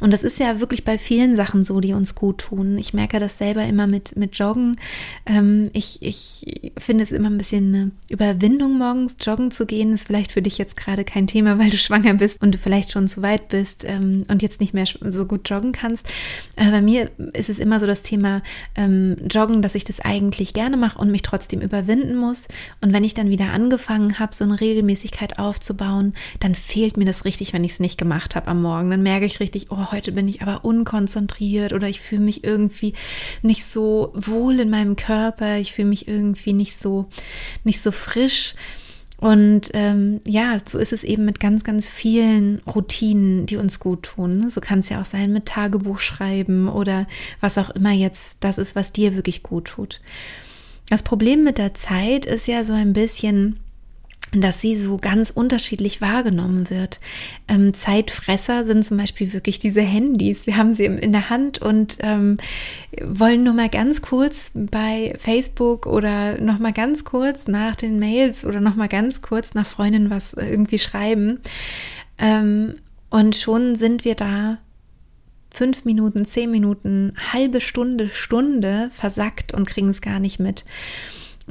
Und 0.01 0.13
das 0.13 0.23
ist 0.23 0.39
ja 0.39 0.61
wirklich 0.61 0.85
bei 0.85 0.99
vielen 0.99 1.37
Sachen 1.37 1.65
so, 1.65 1.81
die 1.81 1.93
uns 1.93 2.15
gut 2.15 2.39
tun. 2.39 2.79
Ich 2.79 2.95
merke 2.95 3.19
das 3.19 3.39
selber 3.39 3.65
immer 3.65 3.87
mit, 3.87 4.17
mit 4.17 4.39
Joggen. 4.39 4.77
Ähm, 5.27 5.69
ich, 5.73 6.01
ich 6.01 6.73
finde 6.79 7.03
es 7.03 7.13
immer 7.13 7.29
ein 7.29 7.39
bisschen 7.39 7.75
eine 7.75 7.91
Überwindung, 8.09 8.79
morgens 8.79 9.17
joggen 9.21 9.51
zu 9.51 9.67
gehen. 9.67 9.93
Ist 9.93 10.07
vielleicht 10.07 10.33
für 10.33 10.43
dich 10.43 10.59
jetzt 10.59 10.77
gerade 10.77 11.05
kein 11.05 11.27
Thema, 11.27 11.59
weil 11.59 11.71
du 11.71 11.77
schwanger 11.77 12.15
bist 12.15 12.41
und 12.43 12.55
du 12.55 12.59
vielleicht 12.59 12.93
schon 12.93 13.09
zu 13.09 13.23
weit 13.23 13.49
bist 13.49 13.85
ähm, 13.85 14.23
und 14.29 14.43
jetzt 14.43 14.61
nicht 14.61 14.75
mehr 14.75 14.87
so 14.87 15.27
gut 15.27 15.49
joggen 15.51 15.73
kannst. 15.73 16.09
Aber 16.57 16.71
bei 16.71 16.83
mir 16.83 17.11
ist 17.33 17.51
es 17.51 17.59
immer 17.59 17.81
so 17.81 17.87
das 17.87 18.03
Thema 18.03 18.43
ähm, 18.77 19.17
Joggen, 19.29 19.61
dass 19.61 19.75
ich 19.75 19.85
das 19.85 20.01
eigentlich 20.01 20.55
gerne 20.55 20.77
mache 20.77 20.99
und 20.99 21.11
mich 21.11 21.23
trotzdem 21.23 21.61
überwinden 21.61 22.17
muss. 22.17 22.47
Und 22.81 22.93
wenn 22.93 23.05
ich 23.05 23.15
dann 23.15 23.29
wieder 23.29 23.53
angefangen 23.53 24.19
habe, 24.19 24.35
so 24.35 24.45
eine 24.45 24.61
Regelmäßigkeit 24.61 25.16
Regelmäßigkeit 25.17 25.39
aufzubauen, 25.39 26.15
dann 26.41 26.55
fehlt 26.55 26.97
mir 26.97 27.05
das 27.05 27.25
richtig, 27.25 27.53
wenn 27.53 27.65
ich 27.65 27.73
es 27.73 27.81
nicht 27.81 27.99
gemacht 27.99 28.35
habe 28.35 28.49
am 28.49 28.63
Morgen. 28.63 28.91
Dann 28.91 29.03
merke 29.03 29.27
ich 29.27 29.41
richtig, 29.41 29.71
oh, 29.71 29.91
heute 29.93 30.13
bin 30.13 30.29
ich 30.29 30.43
aber 30.43 30.65
unkonzentriert 30.65 31.73
oder 31.73 31.89
ich 31.89 32.01
fühle 32.01 32.23
mich 32.23 32.45
irgendwie 32.45 32.95
nicht 33.43 33.65
so 33.65 34.13
wohl 34.15 34.61
in 34.61 34.71
meinem 34.71 34.97
Körper, 34.97 35.59
ich 35.59 35.73
fühle 35.73 35.89
mich 35.89 36.07
irgendwie 36.09 36.53
nicht 36.53 36.81
so, 36.81 37.07
nicht 37.65 37.81
so 37.81 37.91
frisch. 37.91 38.55
Und 39.19 39.71
ähm, 39.73 40.21
ja, 40.27 40.59
so 40.63 40.77
ist 40.77 40.93
es 40.93 41.03
eben 41.03 41.25
mit 41.25 41.41
ganz, 41.41 41.65
ganz 41.65 41.89
vielen 41.89 42.61
Routinen, 42.67 43.47
die 43.47 43.57
uns 43.57 43.81
gut 43.81 44.03
tun. 44.03 44.51
So 44.51 44.61
kann 44.61 44.81
es 44.81 44.91
ja 44.91 45.01
auch 45.01 45.07
sein 45.07 45.33
mit 45.33 45.47
Tagebuch 45.47 46.01
schreiben 46.01 46.69
oder 46.69 47.07
was 47.41 47.57
auch 47.57 47.71
immer 47.71 47.93
jetzt 47.93 48.37
das 48.41 48.59
ist, 48.59 48.77
was 48.77 48.93
dir 48.93 49.15
wirklich 49.15 49.43
gut 49.43 49.69
tut. 49.69 50.03
Das 50.91 51.03
Problem 51.03 51.45
mit 51.45 51.57
der 51.57 51.73
Zeit 51.73 52.27
ist 52.27 52.47
ja 52.47 52.63
so 52.63 52.75
ein 52.75 52.93
bisschen, 52.93 53.59
dass 54.33 54.61
sie 54.61 54.77
so 54.77 54.99
ganz 54.99 55.31
unterschiedlich 55.31 56.01
wahrgenommen 56.01 56.69
wird. 56.69 57.01
Ähm, 57.49 57.73
Zeitfresser 57.75 58.65
sind 58.65 58.85
zum 58.85 58.97
Beispiel 58.97 59.33
wirklich 59.33 59.59
diese 59.59 59.81
Handys. 59.81 60.47
Wir 60.47 60.57
haben 60.57 60.73
sie 60.73 60.85
in 60.85 61.13
der 61.13 61.31
Hand 61.31 61.59
und 61.59 61.99
ähm, 62.01 62.39
wollen 63.03 63.45
nur 63.45 63.55
mal 63.55 63.69
ganz 63.69 64.03
kurz 64.03 64.51
bei 64.55 65.15
Facebook 65.19 65.87
oder 65.87 66.41
noch 66.41 66.59
mal 66.59 66.73
ganz 66.73 67.05
kurz 67.05 67.47
nach 67.47 67.77
den 67.77 67.99
Mails 67.99 68.45
oder 68.45 68.61
noch 68.61 68.77
mal 68.77 68.89
ganz 68.89 69.23
kurz 69.23 69.55
nach 69.55 69.67
Freundinnen 69.67 70.11
was 70.11 70.35
irgendwie 70.35 70.79
schreiben. 70.79 71.41
Ähm, 72.19 72.75
und 73.11 73.37
schon 73.37 73.77
sind 73.77 74.05
wir 74.05 74.15
da 74.15 74.59
fünf 75.51 75.85
Minuten, 75.85 76.25
zehn 76.25 76.51
Minuten, 76.51 77.15
halbe 77.33 77.61
Stunde, 77.61 78.11
Stunde 78.11 78.91
versackt 78.93 79.55
und 79.55 79.67
kriegen 79.67 79.89
es 79.89 80.03
gar 80.03 80.21
nicht 80.21 80.39
mit. 80.39 80.65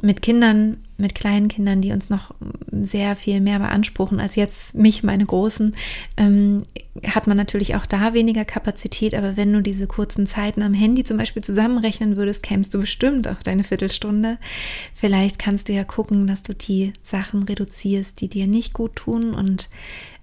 Mit 0.02 0.20
Kindern, 0.20 0.78
mit 0.98 1.14
kleinen 1.14 1.48
Kindern, 1.48 1.80
die 1.80 1.92
uns 1.92 2.10
noch 2.10 2.34
sehr 2.70 3.16
viel 3.16 3.40
mehr 3.40 3.58
beanspruchen 3.58 4.20
als 4.20 4.36
jetzt 4.36 4.74
mich, 4.74 5.02
meine 5.02 5.24
Großen, 5.24 5.74
ähm, 6.16 6.62
hat 7.06 7.26
man 7.26 7.36
natürlich 7.36 7.76
auch 7.76 7.86
da 7.86 8.12
weniger 8.12 8.44
Kapazität. 8.44 9.14
Aber 9.14 9.36
wenn 9.36 9.52
du 9.52 9.62
diese 9.62 9.86
kurzen 9.86 10.26
Zeiten 10.26 10.62
am 10.62 10.74
Handy 10.74 11.04
zum 11.04 11.16
Beispiel 11.16 11.42
zusammenrechnen 11.42 12.16
würdest, 12.16 12.42
kämst 12.42 12.74
du 12.74 12.80
bestimmt 12.80 13.26
auch 13.28 13.42
deine 13.42 13.64
Viertelstunde. 13.64 14.38
Vielleicht 14.94 15.38
kannst 15.38 15.68
du 15.68 15.72
ja 15.72 15.84
gucken, 15.84 16.26
dass 16.26 16.42
du 16.42 16.54
die 16.54 16.92
Sachen 17.02 17.42
reduzierst, 17.42 18.20
die 18.20 18.28
dir 18.28 18.46
nicht 18.46 18.74
gut 18.74 18.96
tun 18.96 19.34
und 19.34 19.68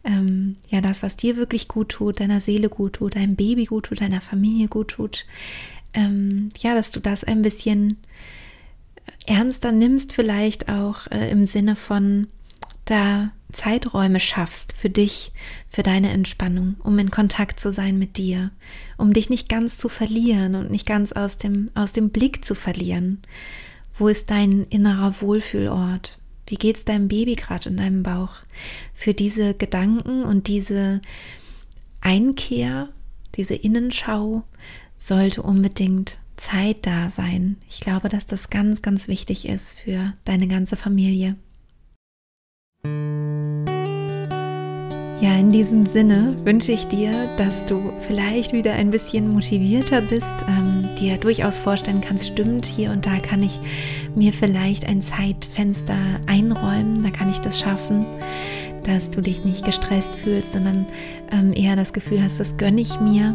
ähm, 0.03 0.57
ja, 0.69 0.81
das, 0.81 1.01
was 1.01 1.15
dir 1.15 1.38
wirklich 1.38 1.67
gut 1.67 1.89
tut, 1.89 2.19
deiner 2.19 2.41
Seele 2.41 2.69
gut 2.69 2.93
tut, 2.93 3.15
deinem 3.15 3.36
Baby 3.36 3.65
gut 3.65 3.86
tut, 3.86 4.01
deiner 4.01 4.21
Familie 4.21 4.67
gut 4.67 4.89
tut, 4.89 5.25
ähm, 5.93 6.49
ja, 6.59 6.75
dass 6.75 6.91
du 6.91 6.99
das 6.99 7.23
ein 7.23 7.41
bisschen 7.41 7.97
ernster 9.26 9.72
nimmst, 9.72 10.13
vielleicht 10.13 10.70
auch 10.70 11.08
äh, 11.12 11.30
im 11.30 11.46
Sinne 11.46 11.76
von 11.76 12.28
da 12.86 13.32
Zeiträume 13.52 14.20
schaffst 14.20 14.74
für 14.74 14.89
dich, 14.89 15.32
für 15.70 15.84
deine 15.84 16.12
Entspannung, 16.12 16.76
um 16.84 16.98
in 17.00 17.12
Kontakt 17.12 17.60
zu 17.60 17.72
sein 17.72 17.98
mit 17.98 18.18
dir, 18.18 18.52
um 18.98 19.13
dich 19.13 19.30
nicht 19.30 19.48
ganz 19.48 19.78
zu 19.78 19.89
verlieren 19.89 20.56
und 20.56 20.72
nicht 20.72 20.86
ganz 20.86 21.12
aus 21.12 21.38
dem, 21.38 21.70
aus 21.76 21.94
dem 21.94 22.10
Blick 22.10 22.44
zu 22.44 22.56
verlieren. 22.56 23.22
Wo 23.98 24.08
ist 24.08 24.32
dein 24.32 24.66
innerer 24.70 25.22
Wohlfühlort? 25.22 26.18
Wie 26.48 26.56
geht's 26.56 26.84
deinem 26.84 27.08
Baby 27.08 27.36
gerade 27.36 27.70
in 27.70 27.78
deinem 27.78 28.04
Bauch? 28.04 28.38
Für 28.94 29.13
diese 29.13 29.54
Gedanken 29.54 30.24
und 30.24 30.48
diese 30.48 31.02
Einkehr, 32.02 32.89
diese 33.36 33.56
Innenschau 33.56 34.44
sollte 34.98 35.42
unbedingt 35.42 36.18
Zeit 36.36 36.86
da 36.86 37.10
sein. 37.10 37.58
Ich 37.69 37.80
glaube, 37.80 38.10
dass 38.10 38.26
das 38.26 38.50
ganz, 38.50 38.82
ganz 38.82 39.08
wichtig 39.08 39.48
ist 39.48 39.80
für 39.80 40.13
deine 40.26 40.48
ganze 40.48 40.76
Familie. 40.76 41.36
Ja, 45.24 45.38
in 45.39 45.52
diesem 45.52 45.86
Sinne 45.86 46.36
wünsche 46.43 46.74
ich 46.74 46.88
dir, 46.88 47.13
dass 47.38 47.63
du 47.65 47.93
vielleicht 48.00 48.52
wieder 48.52 48.74
ein 48.74 48.89
bisschen 48.89 49.30
motivierter 49.30 50.02
bist, 50.02 50.43
ähm, 50.50 50.84
dir 51.00 51.15
durchaus 51.15 51.58
vorstellen 51.58 52.02
kannst, 52.02 52.28
stimmt, 52.28 52.65
hier 52.65 52.91
und 52.91 53.06
da 53.06 53.19
kann 53.19 53.41
ich 53.41 53.58
mir 54.15 54.34
vielleicht 54.34 54.86
ein 54.86 55.00
Zeitfenster 55.00 55.96
einräumen, 56.28 57.04
da 57.04 57.10
kann 57.10 57.30
ich 57.30 57.39
das 57.39 57.58
schaffen, 57.58 58.06
dass 58.84 59.12
du 59.12 59.22
dich 59.22 59.46
nicht 59.46 59.63
gestresst 59.63 60.13
fühlst, 60.13 60.52
sondern 60.52 60.88
ähm, 61.32 61.54
eher 61.54 61.78
das 61.78 61.93
Gefühl 61.93 62.22
hast, 62.22 62.41
das 62.41 62.58
gönne 62.58 62.82
ich 62.82 63.00
mir 63.00 63.34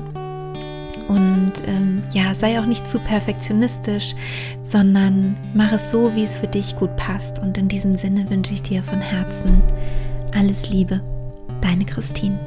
und 1.09 1.53
ähm, 1.67 2.03
ja, 2.13 2.35
sei 2.35 2.61
auch 2.61 2.67
nicht 2.67 2.89
zu 2.89 2.99
perfektionistisch, 2.99 4.15
sondern 4.63 5.35
mach 5.55 5.73
es 5.73 5.91
so, 5.91 6.15
wie 6.15 6.25
es 6.25 6.37
für 6.37 6.47
dich 6.47 6.77
gut 6.77 6.95
passt. 6.97 7.39
Und 7.39 7.59
in 7.59 7.69
diesem 7.69 7.97
Sinne 7.97 8.29
wünsche 8.31 8.55
ich 8.55 8.63
dir 8.63 8.83
von 8.83 9.01
Herzen 9.01 9.63
alles 10.35 10.69
Liebe. 10.69 11.01
Deine 11.61 11.85
Christine. 11.85 12.39